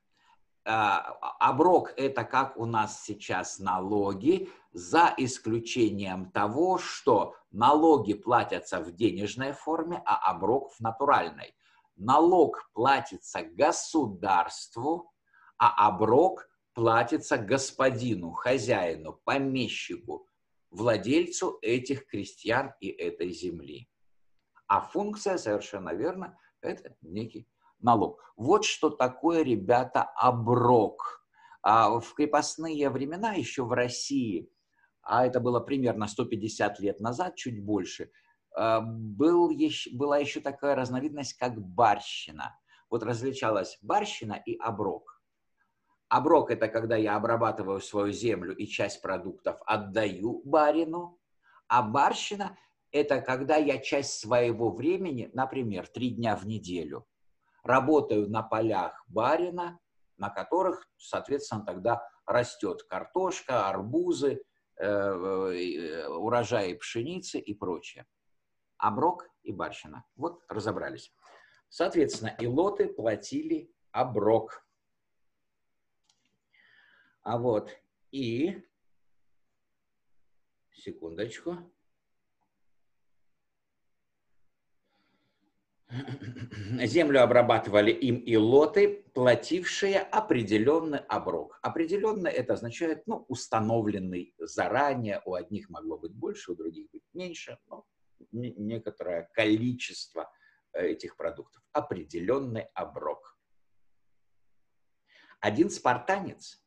[0.63, 9.51] Оброк– это как у нас сейчас налоги, за исключением того, что налоги платятся в денежной
[9.51, 11.55] форме, а оброк в натуральной.
[11.95, 15.11] Налог платится государству,
[15.57, 20.27] а оброк платится господину, хозяину, помещику,
[20.69, 23.89] владельцу этих крестьян и этой земли.
[24.67, 27.47] А функция, совершенно верно, это некий
[27.79, 28.21] налог.
[28.35, 31.25] Вот что такое, ребята, оброк.
[31.63, 34.47] А в крепостные времена еще в России–
[35.07, 38.11] а это было примерно 150 лет назад, чуть больше,
[38.55, 42.59] а, был еще, была еще такая разновидность, как барщина.
[42.89, 45.21] Вот различалась барщина и оброк.
[46.09, 51.19] Оброк– это когда я обрабатываю свою землю и часть продуктов отдаю барину,
[51.67, 52.57] а барщина–
[52.91, 57.05] это когда я часть своего времени, например, три дня в неделю,
[57.63, 59.79] работаю на полях барина,
[60.17, 64.46] на которых, соответственно, тогда растет картошка, арбузы– Э, э,
[64.79, 68.05] урожаи пшеницы и прочее.
[68.77, 70.05] Оброк и барщина.
[70.15, 71.13] Вот разобрались.
[71.69, 74.65] Соответственно, илоты платили оброк.
[77.23, 77.71] А вот
[78.11, 78.63] и...
[80.71, 81.57] Секундочку.
[86.85, 91.59] землю обрабатывали им и лоты, платившие определенный оброк.
[91.61, 97.57] Определенный это означает, ну, установленный заранее, у одних могло быть больше, у других быть меньше,
[97.67, 97.85] но
[98.31, 100.29] некоторое количество
[100.73, 101.63] э, этих продуктов.
[101.71, 103.37] Определенный оброк.
[105.39, 106.63] Один спартанец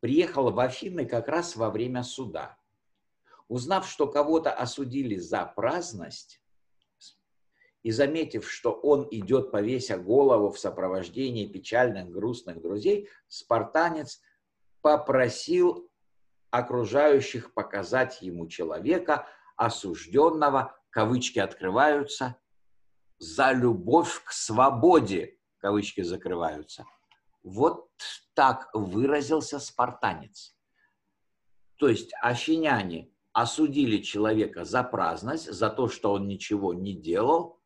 [0.00, 2.58] приехал в Афины как раз во время суда.
[3.48, 6.41] Узнав, что кого-то осудили за праздность,
[7.82, 14.20] и заметив, что он идет, повеся голову в сопровождении печальных, грустных друзей, спартанец
[14.80, 15.90] попросил
[16.50, 19.26] окружающих показать ему человека,
[19.56, 22.36] осужденного, кавычки открываются,
[23.18, 26.84] за любовь к свободе, кавычки закрываются.
[27.42, 27.88] Вот
[28.34, 30.56] так выразился спартанец.
[31.76, 37.61] То есть афиняне осудили человека за праздность, за то, что он ничего не делал,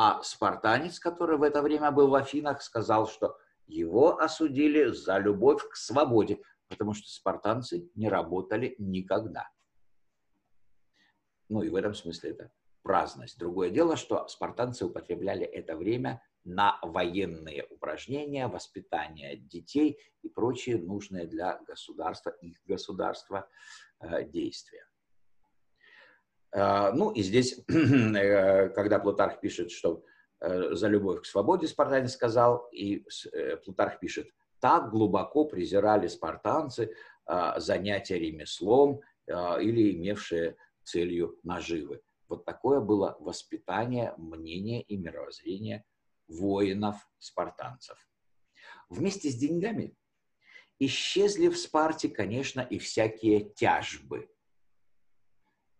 [0.00, 3.36] а спартанец, который в это время был в Афинах, сказал, что
[3.66, 9.50] его осудили за любовь к свободе, потому что спартанцы не работали никогда.
[11.48, 13.40] Ну и в этом смысле это праздность.
[13.40, 21.26] Другое дело, что спартанцы употребляли это время на военные упражнения, воспитание детей и прочие нужные
[21.26, 23.48] для государства, их государства
[23.98, 24.87] э, действия.
[26.52, 30.04] А, ну и здесь, э, когда Плутарх пишет, что
[30.40, 34.28] э, за любовь к свободе спартанец сказал, и э, Плутарх пишет,
[34.60, 36.92] так глубоко презирали спартанцы
[37.26, 42.00] а, занятия ремеслом а, или имевшие целью наживы.
[42.28, 45.84] Вот такое было воспитание, мнение и мировоззрение
[46.26, 47.98] воинов-спартанцев.
[48.88, 49.94] Вместе с деньгами
[50.80, 54.28] исчезли в Спарте, конечно, и всякие тяжбы–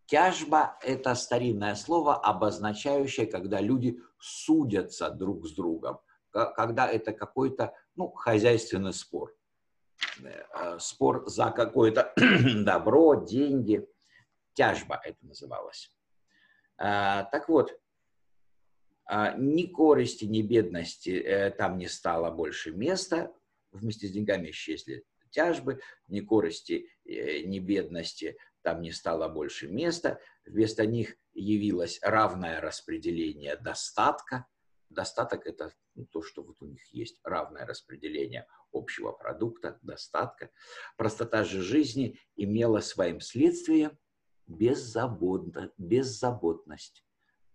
[0.08, 6.00] Тяжба– это старинное слово, обозначающее, когда люди судятся друг с другом,
[6.30, 9.36] когда это какой-то ну, хозяйственный спор.
[10.22, 12.14] Э, спор за какое-то
[12.64, 13.86] добро, деньги.
[14.54, 15.94] Тяжба это называлось.
[16.78, 17.78] А, так вот,
[19.36, 23.30] ни корости, ни бедности э, там не стало больше места.
[23.72, 28.38] Вместе с деньгами исчезли тяжбы, ни корости, э, ни бедности
[28.68, 34.46] там не стало больше места, вместо них явилось равное распределение достатка.
[34.90, 40.50] Достаток– это ну, то, что вот у них есть, равное распределение общего продукта, достатка.
[40.98, 43.96] Простота же жизни имела своим следствием
[44.46, 47.06] беззаботно, беззаботность.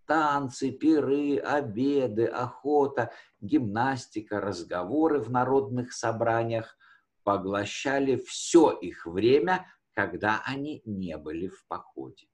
[0.08, 6.76] Танцы, пиры, обеды, охота, гимнастика, разговоры в народных собраниях
[7.24, 12.28] поглощали все их время когда они не были в походе.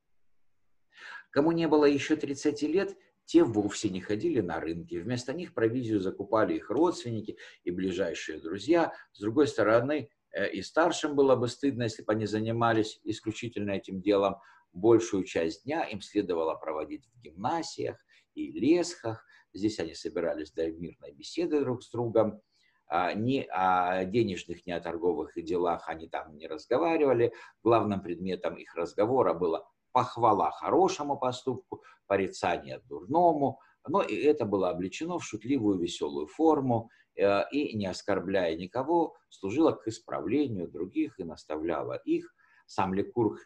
[1.32, 4.96] Кому не было еще 30 лет, те вовсе не ходили на рынки.
[4.96, 8.92] Вместо них провизию закупали их родственники и ближайшие друзья.
[9.14, 14.02] С другой стороны, э, и старшим было бы стыдно, если бы они занимались исключительно этим
[14.02, 14.38] делом.
[14.74, 17.98] Большую часть дня им следовало проводить в гимнасиях
[18.34, 19.24] и лесхах.
[19.54, 22.42] Здесь они собирались для мирной беседы друг с другом.
[22.90, 27.34] А, ни о денежных, ни о торговых делах они там не разговаривали.
[27.64, 35.20] Главным предметом их разговора было похвала хорошему поступку, порицание дурному, но и это было облечено
[35.20, 41.94] в шутливую веселую форму э, и, не оскорбляя никого, служило к исправлению других и наставляло
[41.94, 42.34] их.
[42.66, 43.40] Сам Ликург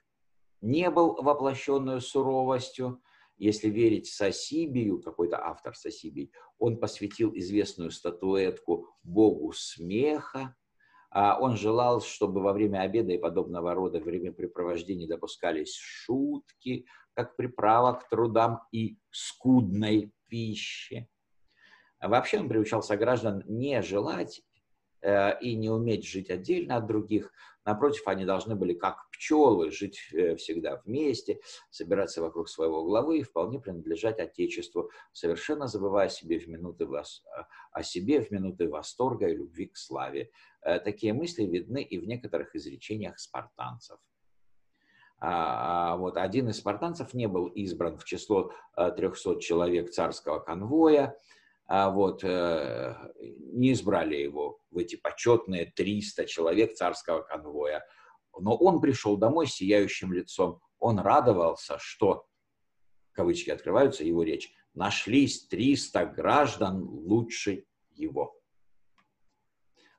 [0.61, 3.01] не был воплощенную суровостью,
[3.37, 10.55] если верить Сосибию, какой-то автор Сосибий, он посвятил известную статуэтку богу смеха.
[11.09, 17.93] А он желал, чтобы во время обеда и подобного рода времяпрепровождений допускались шутки, как приправа
[17.93, 21.07] к трудам и скудной пище.
[22.01, 24.41] Вообще он приучал сограждан не желать
[25.01, 27.31] э, и не уметь жить отдельно от других,
[27.65, 31.39] Напротив, они должны были, как пчелы, жить э, всегда вместе,
[31.69, 37.23] собираться вокруг своего главы и вполне принадлежать Отечеству, совершенно забывая себе в минуты вос...
[37.71, 40.29] о себе в минуты восторга и любви к славе.
[40.61, 43.97] Э, такие мысли видны и в некоторых изречениях спартанцев.
[45.19, 50.39] А, а вот один из спартанцев не был избран в число 300 э, человек царского
[50.39, 51.17] конвоя,
[51.75, 52.95] а вот, э,
[53.51, 57.83] не избрали его в эти почетные 300 человек царского конвоя.
[58.39, 60.61] Но он пришел домой с сияющим лицом.
[60.77, 62.27] Он радовался, что,
[63.13, 68.39] кавычки открываются, его речь, нашлись 300 граждан лучше его.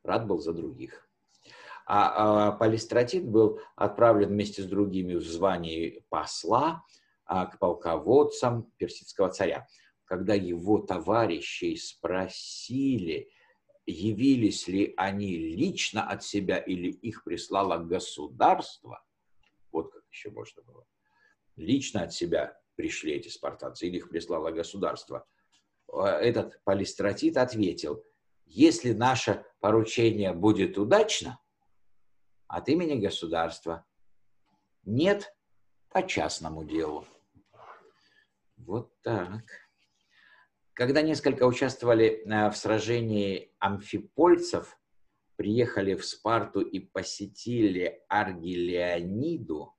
[0.05, 1.09] Рад был за других.
[1.87, 6.85] А, а Полистратит был отправлен вместе с другими в звании посла
[7.25, 9.67] а, к полководцам персидского царя
[10.05, 13.31] когда его товарищей спросили,
[13.87, 19.03] явились ли они лично от себя или их прислало государство,
[19.73, 20.87] вот как еще можно было,
[21.57, 25.27] лично от себя пришли эти спартанцы или их прислало государство,
[25.93, 28.05] а этот полистратит ответил,
[28.47, 31.41] если наше поручение будет удачно,
[32.47, 33.85] от имени государства,
[34.85, 35.35] нет
[35.89, 37.07] по частному делу.
[38.57, 39.64] Вот так.
[40.75, 44.77] Когда несколько участвовали э, в сражении амфипольцев,
[45.37, 49.73] приехали в Спарту и посетили Аргилеониду,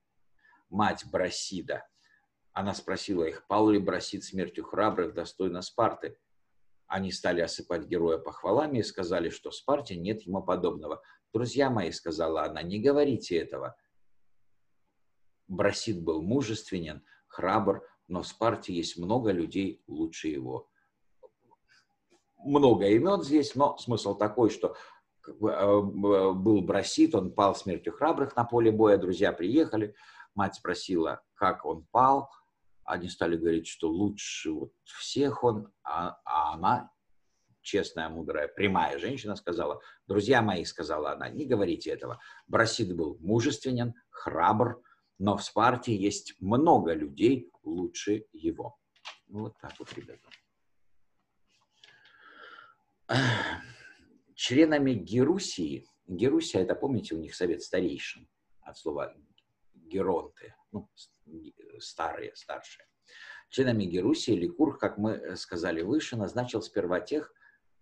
[0.69, 1.85] мать Брасида,
[2.53, 6.17] она спросила их, пал ли Брасид смертью храбрых достойно Спарты.
[6.87, 11.01] Они стали осыпать героя похвалами и сказали, что в Спарте нет ему подобного.
[11.33, 13.75] «Друзья мои»,— сказала она,— «не говорите этого».
[15.49, 20.69] Брасид был мужественен, храбр, но в Спарте есть много людей лучше его
[22.45, 24.75] много имен здесь, но смысл такой, что
[25.27, 25.31] э,
[25.81, 29.95] был Брасит, он пал смертью храбрых на поле боя, друзья приехали,
[30.35, 32.29] мать спросила, как он пал,
[32.83, 36.91] они стали говорить, что лучше вот всех он, а, а она,
[37.61, 42.19] честная, мудрая, прямая женщина, сказала, друзья мои, сказала она, не говорите этого.
[42.47, 44.81] Брасит был мужественен, храбр,
[45.17, 48.77] но в Спарте есть много людей лучше его.
[49.27, 50.29] Ну, вот так вот, ребята
[54.35, 58.27] членами Герусии, Герусия, это, помните, у них совет старейшин,
[58.61, 59.15] от слова
[59.73, 60.89] геронты, ну,
[61.79, 62.85] старые, старшие.
[63.49, 67.33] Членами Герусии Ликур, как мы сказали выше, назначил сперва тех,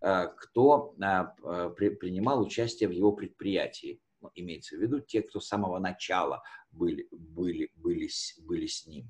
[0.02, 4.02] э, кто э, принимал участие в его предприятии.
[4.22, 8.10] Ну, имеется в виду те, кто с самого начала были, были, были,
[8.40, 9.10] были с ним.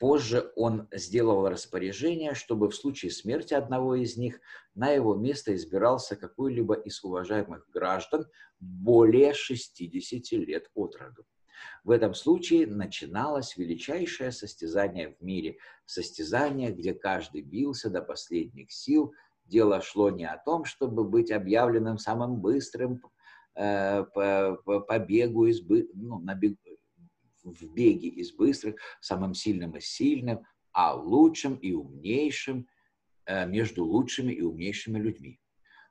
[0.00, 4.40] Позже он сделал распоряжение, чтобы в случае смерти одного из них
[4.74, 8.26] на его место избирался какой-либо из уважаемых граждан
[8.60, 11.26] более 60 лет от роду.
[11.84, 15.58] В этом случае начиналось величайшее состязание в мире.
[15.84, 19.12] Состязание, где каждый бился до последних сил.
[19.44, 23.02] Дело шло не о том, чтобы быть объявленным самым быстрым
[23.54, 25.60] э, по, по, бегу, из,
[25.92, 26.56] ну, на бегу,
[27.42, 32.66] в беге из быстрых, самым сильным из сильным, а лучшим и умнейшим
[33.26, 35.40] э, между лучшими и умнейшими людьми.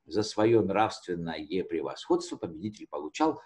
[0.06, 3.42] За свое нравственное превосходство победитель получал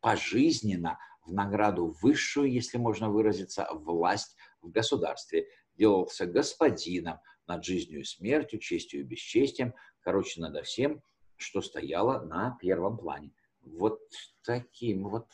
[0.00, 5.46] пожизненно в награду высшую, если можно выразиться, власть в государстве.
[5.76, 11.02] Делался господином над жизнью и смертью, честью и бесчестием, короче, над всем,
[11.36, 13.32] что стояло на первом плане.
[13.60, 14.00] Вот
[14.42, 15.28] таким вот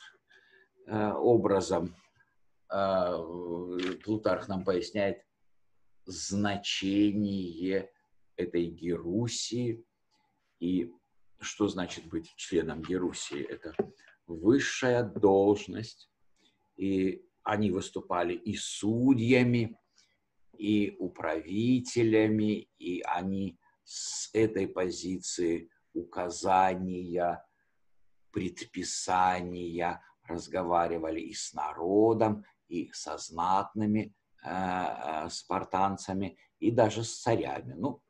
[0.90, 1.94] образом
[2.72, 3.16] э,
[4.02, 5.24] Плутарх нам поясняет
[6.04, 7.90] значение
[8.36, 9.84] этой Герусии
[10.58, 10.92] и
[11.40, 13.42] что значит быть членом Герусии?
[13.42, 13.74] Это
[14.26, 16.10] высшая должность,
[16.76, 19.78] и они выступали и судьями,
[20.56, 27.42] и управителями, и они с этой позиции указания,
[28.30, 30.00] предписания
[30.30, 37.74] разговаривали и с народом, и со знатными э, э, спартанцами, и даже с царями.
[37.74, 38.02] Ну,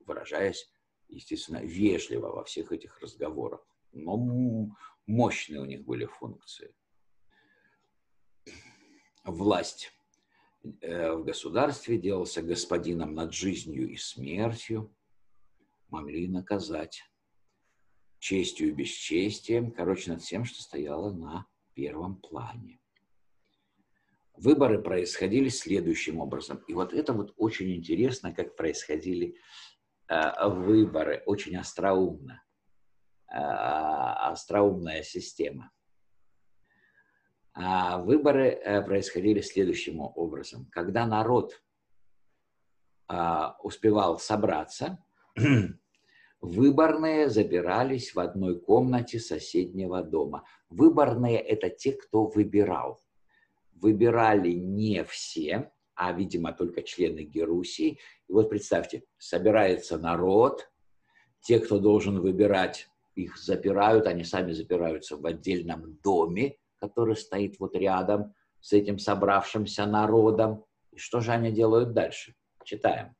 [0.00, 0.70] выражаясь,
[1.08, 3.66] естественно, вежливо во всех этих разговорах.
[3.92, 4.68] Но
[5.06, 6.74] мощные у них были функции.
[9.24, 9.94] Власть
[10.80, 14.94] Э, в государстве, делался господином над жизнью и смертью,
[15.90, 17.02] могли наказать
[18.24, 22.80] честью и бесчестием, короче, над всем, что стояло на первом плане.
[24.32, 26.64] Выборы происходили следующим образом.
[26.66, 29.36] И вот это вот очень интересно, как происходили
[30.08, 32.42] э, выборы, очень остроумно.
[33.30, 33.36] Э,
[34.30, 35.70] остроумная система.
[37.52, 40.66] А выборы э, происходили следующим образом.
[40.72, 41.62] Когда народ
[43.06, 45.04] а, успевал собраться,
[46.44, 50.44] выборные забирались в одной комнате соседнего дома.
[50.68, 53.00] Выборные– это те, кто выбирал.
[53.72, 57.98] Выбирали не все, а, видимо, только члены Герусии.
[58.28, 60.70] И вот представьте, собирается народ,
[61.40, 67.74] те, кто должен выбирать, их запирают, они сами запираются в отдельном доме, который стоит вот
[67.74, 70.64] рядом с этим собравшимся народом.
[70.90, 72.34] И что же они делают дальше?
[72.64, 73.14] Читаем.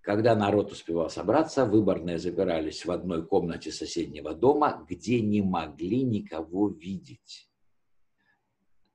[0.00, 6.68] Когда народ успевал собраться, выборные забирались в одной комнате соседнего дома, где не могли никого
[6.68, 7.50] видеть.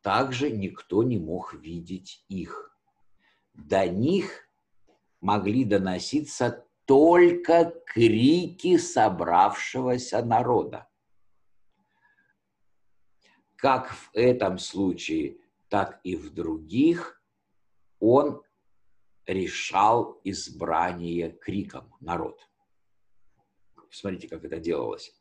[0.01, 2.75] Также никто не мог видеть их.
[3.53, 4.49] До них
[5.21, 10.87] могли доноситься только крики собравшегося народа
[13.65, 15.37] как в этом случае,
[15.69, 17.19] так и в других,
[17.99, 18.43] он
[19.25, 22.39] решал избрание криком народ.
[23.89, 25.13] Смотрите, как это делалось.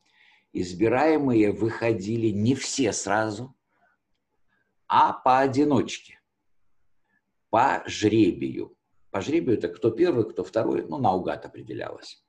[0.53, 3.55] Избираемые выходили не все сразу,
[4.87, 6.19] а поодиночке,
[7.49, 8.77] по жребию.
[9.11, 12.23] По жребию это кто первый, кто второй, ну, наугад определялось.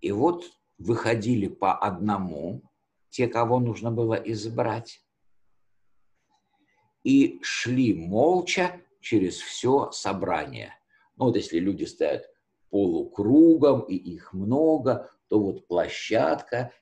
[0.00, 0.44] И вот
[0.78, 2.62] выходили по одному,
[3.08, 5.04] те, кого нужно было избрать,
[7.04, 10.74] и шли молча через все собрание.
[11.16, 12.30] Ну вот если люди стоят
[12.70, 16.72] полукругом, и их много, то вот площадка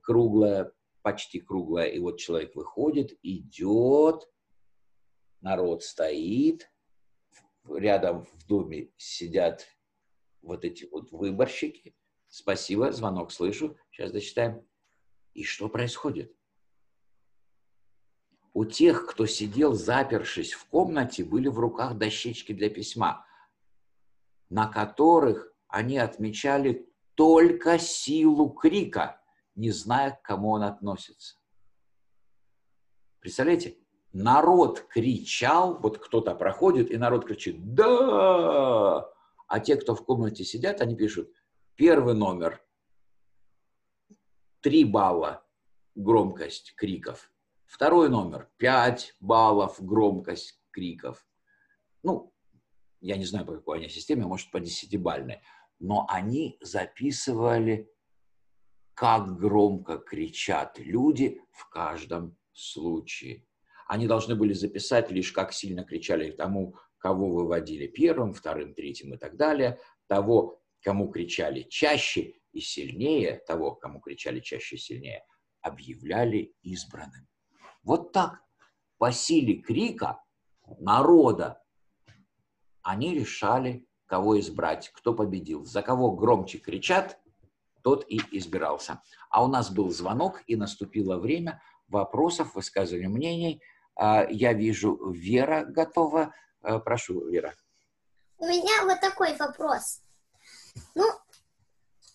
[0.00, 0.72] круглая,
[1.02, 4.26] почти круглая, и вот человек выходит, идет,
[5.42, 6.70] народ стоит,
[7.68, 9.66] рядом в доме сидят
[10.40, 11.94] вот эти вот выборщики.
[12.28, 13.76] Спасибо, звонок слышу.
[13.90, 14.66] Сейчас дочитаем.
[15.34, 16.33] И что происходит?
[18.54, 23.26] У тех, кто сидел, запершись в комнате, были в руках дощечки для письма,
[24.48, 29.20] на которых они отмечали только силу крика,
[29.56, 31.36] не зная, к кому он относится.
[33.18, 33.76] Представляете?
[34.12, 39.10] Народ кричал, вот кто-то проходит, и народ кричит «Да!»,
[39.48, 41.28] а те, кто в комнате сидят, они пишут
[41.74, 42.64] первый номер
[44.60, 45.44] 3 балла
[45.96, 47.33] громкость криков.
[47.66, 51.26] Второй номер 5 баллов громкость криков.
[52.02, 52.32] Ну,
[53.00, 55.42] я не знаю, по какой они системе, может, по десятибальной.
[55.78, 57.90] Но они записывали,
[58.94, 63.46] как громко кричат люди в каждом случае.
[63.88, 69.18] Они должны были записать лишь, как сильно кричали тому, кого выводили первым, вторым, третьим и
[69.18, 75.24] так далее, того, кому кричали чаще и сильнее того, кому кричали чаще и сильнее,
[75.60, 77.26] объявляли избранным.
[77.84, 78.42] Вот так,
[78.98, 80.22] по силе крика
[80.78, 81.62] народа,
[82.82, 85.64] они решали, кого избрать, кто победил.
[85.64, 87.18] За кого громче кричат,
[87.82, 89.02] тот и избирался.
[89.30, 93.62] А у нас был звонок, и наступило время вопросов, высказывания мнений.
[93.94, 96.34] А, я вижу, Вера готова.
[96.62, 97.54] А, прошу, Вера.
[98.38, 100.00] У меня вот такой вопрос.
[100.94, 101.04] Ну,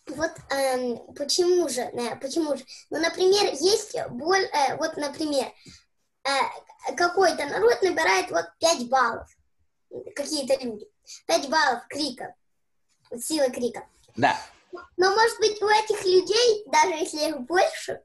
[0.10, 2.66] вот эм, почему же, э, почему же?
[2.90, 5.52] Ну, например, есть боль, э, вот, например,
[6.24, 9.28] э, какой-то народ набирает вот 5 баллов,
[10.16, 10.88] какие-то люди,
[11.28, 12.36] 5 баллов крика,
[13.18, 13.88] сила крика.
[14.16, 14.36] Да.
[14.98, 18.04] Но, может быть, у этих людей, даже если их больше,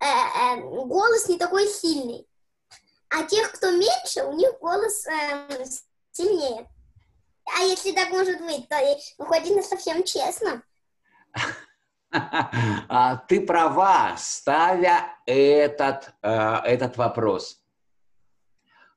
[0.00, 2.26] э, э, голос не такой сильный.
[3.08, 5.64] А тех, кто меньше, у них голос э,
[6.12, 6.68] сильнее.
[7.54, 8.76] А если так может быть, то
[9.18, 10.62] выходит не совсем честно.
[12.88, 16.30] А, ты права, ставя этот, э,
[16.64, 17.62] этот вопрос,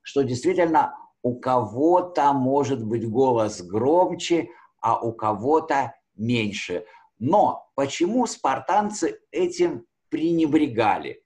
[0.00, 4.48] что действительно у кого-то может быть голос громче,
[4.80, 6.86] а у кого-то меньше.
[7.18, 11.22] Но почему спартанцы этим пренебрегали?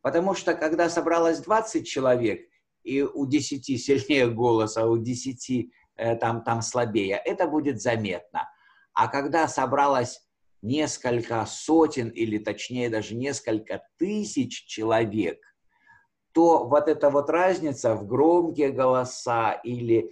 [0.00, 2.48] Потому что когда собралось 20 человек,
[2.82, 5.64] и у 10 сильнее голос, а у 10 э,
[5.96, 8.48] там, там слабее, это будет заметно.
[8.92, 10.20] А когда собралось
[10.62, 15.38] несколько сотен или точнее даже несколько тысяч человек,
[16.32, 20.10] то вот эта вот разница в громкие голоса или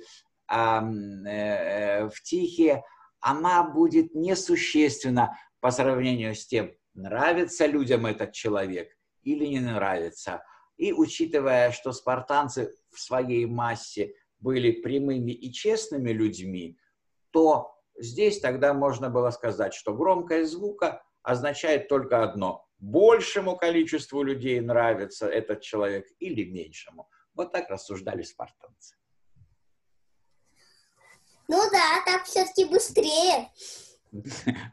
[0.51, 2.83] э, э, в тихие,
[3.21, 8.89] она будет несущественна по сравнению с тем, нравится людям этот человек
[9.23, 10.43] или не нравится.
[10.77, 16.79] И учитывая, что спартанцы в своей массе были прямыми и честными людьми,
[17.31, 24.61] то здесь тогда можно было сказать, что громкость звука означает только одно большему количеству людей
[24.61, 27.09] нравится этот человек или меньшему.
[27.35, 28.97] Вот так рассуждали спартанцы.
[31.49, 33.51] Ну да, так все-таки быстрее.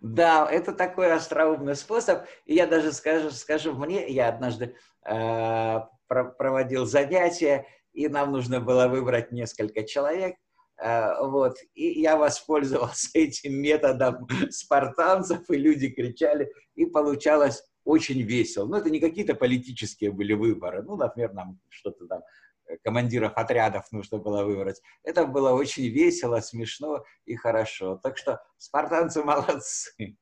[0.01, 2.25] Да, это такой остроумный способ.
[2.45, 8.87] И я даже скажу, скажу мне, я однажды э, проводил занятия, и нам нужно было
[8.87, 10.35] выбрать несколько человек.
[10.81, 18.67] Э, вот, и я воспользовался этим методом спартанцев, и люди кричали, и получалось очень весело.
[18.67, 20.83] Но это не какие-то политические были выборы.
[20.83, 22.21] Ну, например, нам что-то там
[22.67, 24.81] э, командиров отрядов нужно было выбрать.
[25.03, 27.99] Это было очень весело, смешно и хорошо.
[28.01, 30.17] Так что спартанцы молодцы.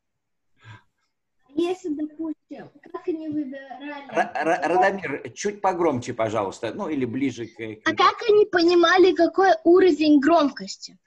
[1.60, 4.68] Если, допустим, как они выбирали...
[4.68, 7.60] Радомир, чуть погромче, пожалуйста, ну или ближе к...
[7.86, 10.98] А как они понимали, какой уровень громкости?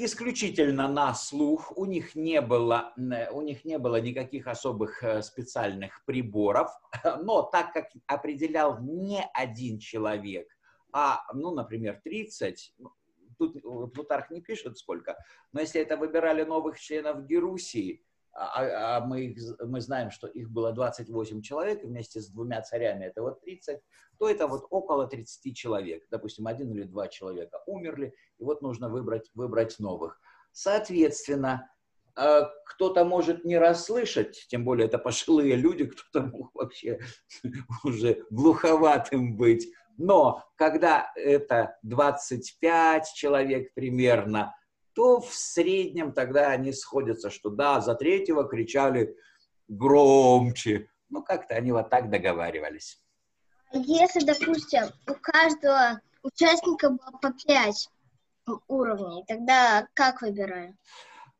[0.00, 1.76] исключительно на слух.
[1.76, 2.92] У них не было,
[3.32, 6.70] у них не было никаких особых э, специальных приборов,
[7.22, 10.48] но так как определял не один человек,
[10.92, 12.92] а, ну, например, 30, ну,
[13.38, 13.62] тут
[13.92, 15.16] Плутарх не пишет сколько,
[15.52, 18.02] но если это выбирали новых членов Герусии,
[18.32, 23.06] а, а мы, их, мы знаем, что их было 28 человек вместе с двумя царями,
[23.06, 23.80] это вот 30,
[24.18, 26.04] то это вот около 30 человек.
[26.10, 30.20] Допустим, один или два человека умерли, и вот нужно выбрать, выбрать новых.
[30.52, 31.70] Соответственно,
[32.16, 37.00] э, кто-то может не расслышать, тем более это пожилые люди, кто-то мог вообще
[37.84, 39.68] уже глуховатым быть.
[39.96, 44.54] Но когда это 25 человек примерно,
[44.98, 49.16] то в среднем тогда они сходятся, что да, за третьего кричали
[49.68, 50.88] громче.
[51.08, 53.00] Ну, как-то они вот так договаривались.
[53.72, 57.88] Если, допустим, у каждого участника было по пять
[58.66, 60.76] уровней, тогда как выбираем?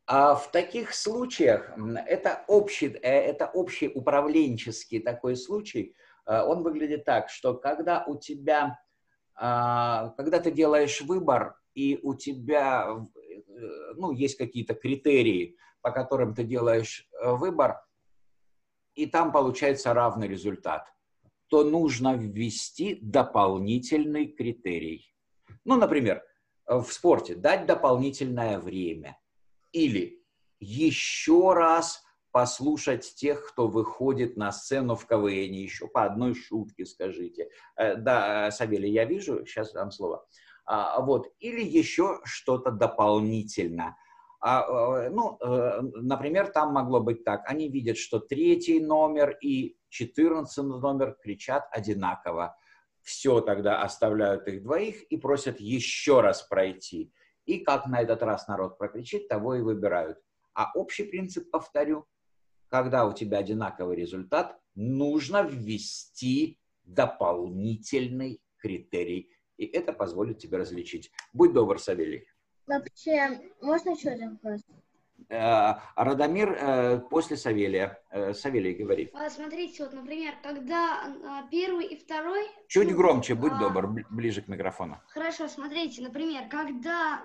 [0.05, 1.73] А в таких случаях
[2.07, 5.97] это общий, э, это общий управленческий такой случай.
[6.25, 8.79] Э, он выглядит так, что когда у тебя,
[9.35, 13.05] а, когда ты делаешь выбор, и у тебя
[13.95, 17.81] ну, есть какие-то критерии, по которым ты делаешь э, выбор,
[18.95, 20.87] и там получается равный результат,
[21.47, 25.13] то нужно ввести дополнительный критерий.
[25.63, 26.23] Ну, например,
[26.67, 29.17] э, в спорте дать дополнительное время
[29.71, 30.23] или
[30.59, 37.49] еще раз послушать тех, кто выходит на сцену в КВН, еще по одной шутке скажите.
[37.75, 40.27] Да, Савелий, я вижу, сейчас дам слово.
[40.71, 43.97] А, вот, или еще что-то дополнительно.
[44.39, 47.41] А, э, ну, э, например, там могло быть так.
[47.49, 52.55] Они видят, что третий номер и четырнадцатый номер кричат одинаково.
[53.01, 57.11] Все, тогда оставляют их двоих и просят еще раз пройти.
[57.45, 60.19] И как на этот раз народ прокричит, того и выбирают.
[60.53, 62.05] А общий принцип, повторю,
[62.67, 71.11] когда у тебя одинаковый результат, нужно ввести дополнительный критерий и это позволит тебе различить.
[71.33, 72.25] Будь добр, Савелий.
[72.65, 74.61] Вообще, можно еще один вопрос?
[75.27, 78.01] Э, Радомир э, после Савелия.
[78.09, 79.11] Э, Савелий, говори.
[79.13, 82.47] А, смотрите, вот, например, когда а, первый и второй...
[82.67, 84.97] Чуть ну, громче, будь а, добр, ближе к микрофону.
[85.09, 87.21] Хорошо, смотрите, например, когда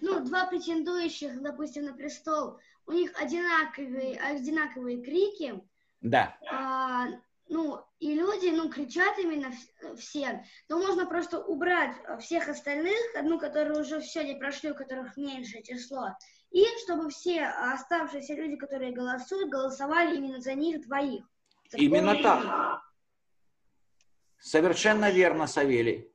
[0.00, 5.62] ну, два претендующих, допустим, на престол, у них одинаковые, одинаковые крики,
[6.02, 6.36] да.
[6.50, 7.06] А,
[7.48, 9.52] ну, и люди, ну, кричат именно
[9.96, 15.16] все, то можно просто убрать всех остальных, ну, которые уже все не прошли, у которых
[15.16, 16.16] меньшее число,
[16.50, 21.24] и чтобы все оставшиеся люди, которые голосуют, голосовали именно за них двоих.
[21.72, 22.82] Именно так.
[24.38, 26.08] Совершенно верно, Савелий.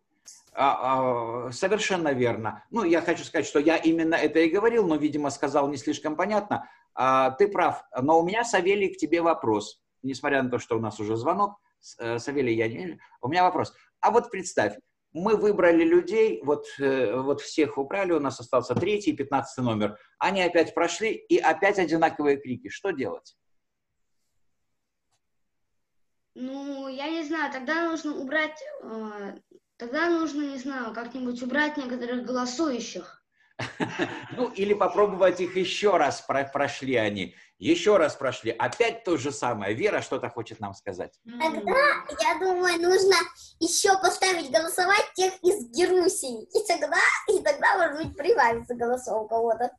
[0.53, 2.63] А, а, совершенно верно.
[2.71, 6.15] Ну, я хочу сказать, что я именно это и говорил, но, видимо, сказал не слишком
[6.15, 6.69] понятно.
[6.93, 7.83] А, ты прав.
[7.99, 9.81] Но у меня, Савелий, к тебе вопрос.
[10.03, 11.59] Несмотря на то, что у нас уже звонок,
[11.99, 12.99] э, Савелий, я не...
[13.21, 13.73] У меня вопрос.
[13.99, 14.75] А вот представь,
[15.13, 19.97] мы выбрали людей, вот, э, вот всех убрали, у нас остался третий, пятнадцатый номер.
[20.19, 22.69] Они опять прошли, и опять одинаковые крики.
[22.69, 23.35] Что делать?
[26.35, 29.39] Ну, я не знаю, тогда нужно убрать, э,
[29.77, 33.16] тогда нужно, не знаю, как-нибудь убрать некоторых голосующих.
[34.31, 39.73] Ну, или попробовать их еще раз, прошли они, еще раз прошли, опять то же самое.
[39.73, 41.19] Вера что-то хочет нам сказать.
[41.25, 43.15] Тогда, я думаю, нужно
[43.59, 46.97] еще поставить голосовать тех из Герусии, и тогда,
[47.27, 49.71] и тогда, может быть, прибавится голосов у кого-то.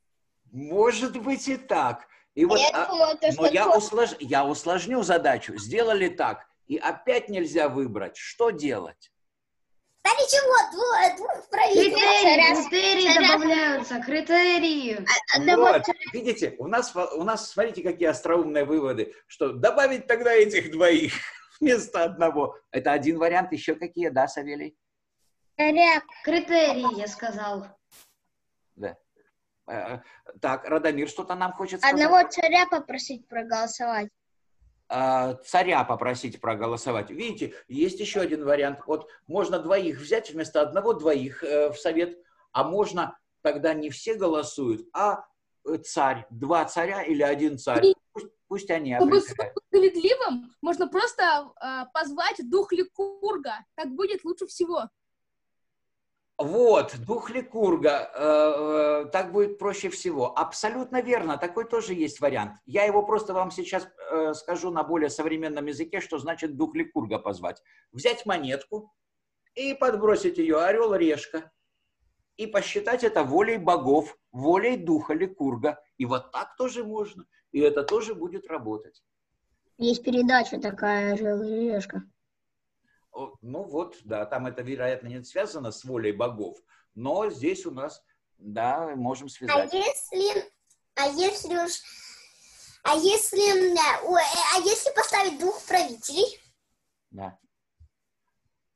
[0.51, 2.07] Может быть и так.
[2.35, 4.11] И вот, я а, думаю, то, но я, услож...
[4.21, 5.57] я усложню задачу.
[5.59, 8.17] Сделали так, и опять нельзя выбрать.
[8.17, 9.11] Что делать?
[10.09, 12.01] Да ничего, двух, двух правительств.
[12.01, 15.07] Критерии, критерии добавляются, критерии.
[15.35, 15.83] А, вот,
[16.15, 21.13] видите, у нас, у нас, смотрите, какие остроумные выводы, что добавить тогда этих двоих
[21.61, 22.57] вместо одного.
[22.71, 24.79] Это один вариант, еще какие, да, Савелий?
[26.25, 27.67] Критерии, я сказал.
[28.77, 28.97] Да.
[29.67, 29.99] Э,
[30.41, 32.01] так, Радомир что-то нам хочет сказать.
[32.01, 34.09] Одного царя попросить проголосовать.
[34.91, 37.11] А, царя попросить проголосовать.
[37.11, 38.81] Видите, есть еще один вариант.
[38.87, 42.19] Вот можно двоих взять вместо одного двоих э, в совет,
[42.53, 45.27] а можно тогда не все голосуют, а
[45.67, 47.83] э, царь, два царя или один царь.
[48.13, 49.59] Пусть, пусть они Чтобы определяют.
[49.67, 53.67] справедливым, можно просто э, позвать дух Ликурга.
[53.75, 54.89] Так будет лучше всего.
[56.39, 60.39] Вот, дух Ликурга, э, э, так будет проще всего.
[60.39, 62.53] Абсолютно верно, такой тоже есть вариант.
[62.65, 67.19] Я его просто вам сейчас э, скажу на более современном языке, что значит дух Ликурга
[67.19, 67.61] позвать.
[67.91, 68.95] Взять монетку
[69.57, 71.51] и подбросить ее орел-решка.
[72.37, 75.83] И посчитать это волей богов, волей духа Ликурга.
[75.97, 77.25] И вот так тоже можно.
[77.51, 79.03] И это тоже будет работать.
[79.77, 82.05] Есть передача такая орел-решка.
[83.43, 86.59] Ну вот, да, там это, вероятно, не связано с волей богов,
[86.95, 88.03] но здесь у нас,
[88.39, 89.73] да, можем связать.
[89.73, 90.53] А если,
[90.95, 91.81] а если уж,
[92.85, 96.41] а если, а если поставить двух правителей?
[97.11, 97.39] Да.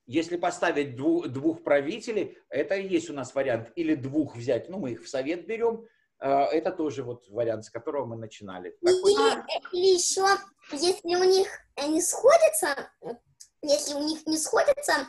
[0.06, 3.70] Если поставить двух, двух правителей, это и есть у нас вариант.
[3.77, 5.86] Или двух взять, ну, мы их в совет берем,
[6.19, 8.77] э, это тоже вот вариант, с которого мы начинали.
[8.81, 9.43] Или,
[9.73, 10.27] или еще,
[10.73, 12.90] если у них не сходятся
[13.62, 15.09] если у них не сходятся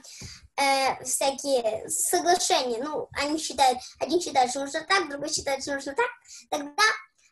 [0.55, 5.93] э, всякие соглашения, ну, они считают, один считает, что нужно так, другой считает, что нужно
[5.93, 6.09] так,
[6.49, 6.83] тогда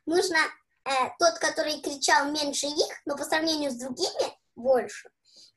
[0.05, 0.37] нужно
[0.85, 5.09] э, тот, который кричал меньше их, но по сравнению с другими больше.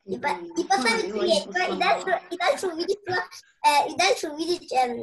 [0.05, 5.03] И, по, и поставить третьего, и дальше, и дальше увидеть, э, и дальше увидеть, э,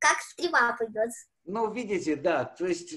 [0.00, 1.10] как стрельба пойдет.
[1.44, 2.94] Ну, видите, да, то есть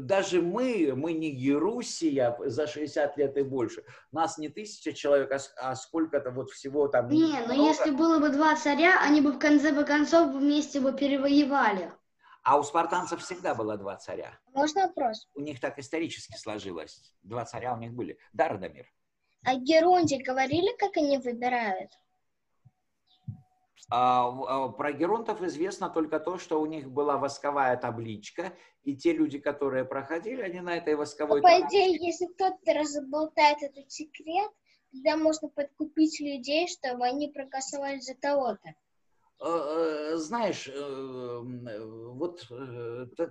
[0.00, 3.84] даже мы, мы не Ерусия за 60 лет и больше.
[4.12, 7.08] Нас не тысяча человек, а, а сколько-то вот всего там.
[7.08, 11.92] Не, но если было бы два царя, они бы в конце концов вместе бы перевоевали.
[12.42, 14.38] А у спартанцев всегда было два царя.
[14.54, 15.28] Можно вопрос?
[15.34, 17.14] У них так исторически сложилось.
[17.22, 18.18] Два царя у них были.
[18.32, 18.90] Да, Радомир?
[19.44, 21.90] А Геронде говорили, как они выбирают?
[23.90, 28.52] А, а, про геронтов известно только то, что у них была восковая табличка,
[28.84, 31.68] и те люди, которые проходили, они на этой восковой По табличке...
[31.68, 34.50] идее, если кто-то разболтает этот секрет,
[34.92, 38.74] тогда можно подкупить людей, чтобы они проголосовали за кого-то.
[39.42, 41.40] Э, э, знаешь, э,
[42.14, 42.46] вот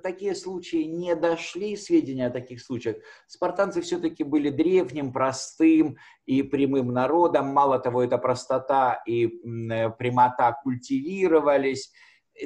[0.02, 2.98] такие случаи не дошли, сведения о таких случаях.
[3.28, 7.48] Спартанцы все-таки были древним, простым и прямым народом.
[7.48, 11.92] Мало того, эта простота и прямота культивировались.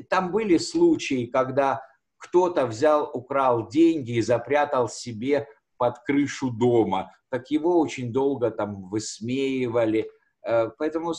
[0.10, 1.82] Там были случаи, когда
[2.18, 7.14] кто-то взял, украл деньги и запрятал себе под крышу дома.
[7.30, 10.10] Так его очень долго там высмеивали.
[10.42, 11.14] Поэтому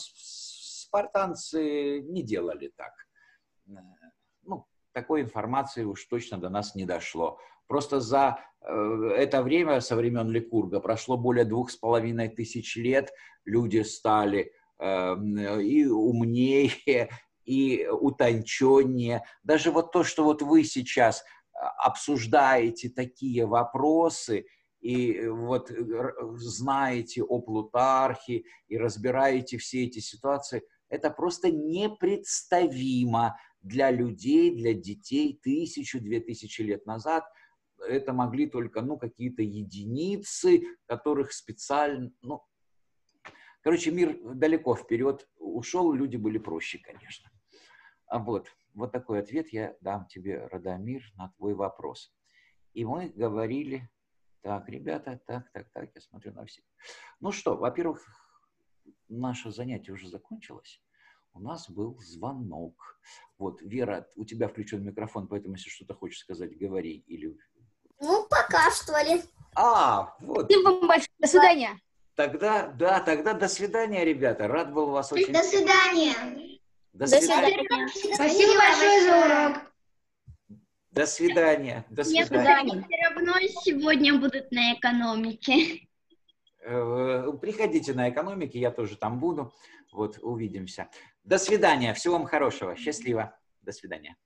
[0.95, 2.93] спартанцы не делали так.
[3.67, 3.71] Э,
[4.43, 7.37] ну, такой информации уж точно до нас не дошло.
[7.67, 8.71] Просто за э,
[9.17, 13.11] это время, со времен Ликурга, прошло более двух с половиной тысяч лет,
[13.43, 15.15] люди стали э,
[15.61, 16.71] и умнее,
[17.43, 19.23] и утонченнее.
[19.43, 21.25] Даже вот то, что вот вы сейчас
[21.77, 24.45] обсуждаете такие вопросы,
[24.81, 25.71] и вот
[26.35, 35.39] знаете о Плутархе, и разбираете все эти ситуации– это просто непредставимо для людей, для детей
[35.41, 37.25] тысячу, две тысячи лет назад.
[37.87, 42.43] Это могли только ну, какие-то единицы, которых специально, ну,
[43.65, 47.31] Короче, мир далеко вперед ушел, люди были проще, конечно.
[48.05, 52.13] А вот, вот такой ответ я дам тебе, Радомир, на твой вопрос.
[52.73, 53.89] И мы говорили,
[54.41, 56.63] так, ребята, так, так, так, я смотрю на всех.
[57.19, 58.05] Ну что, во-первых,
[59.09, 60.81] наше занятие уже закончилось.
[61.33, 62.99] У нас был звонок.
[63.37, 67.03] Вот, Вера, у тебя включен микрофон, поэтому если что-то хочешь сказать, говори.
[67.07, 67.37] Или...
[67.99, 69.21] Ну, пока что ли.
[69.55, 70.45] А, вот.
[70.45, 71.09] Спасибо вам большое.
[71.19, 71.79] До свидания.
[72.15, 74.47] Тогда, да, тогда до свидания, ребята.
[74.47, 75.33] Рад был вас очень...
[75.33, 76.59] До свидания.
[76.93, 77.87] До До свидания.
[78.13, 79.71] Спасибо большое за урок.
[80.91, 81.85] До свидания.
[81.89, 82.81] До Нет, свидания.
[82.87, 83.33] все равно
[83.63, 85.89] сегодня будут на экономике.
[86.65, 89.53] Э, Приходите на экономике, я тоже там буду.
[89.91, 90.89] Вот, увидимся.
[91.23, 91.93] До свидания.
[91.93, 92.75] Всего вам хорошего.
[92.75, 93.37] Счастливо.
[93.61, 94.17] До свидания.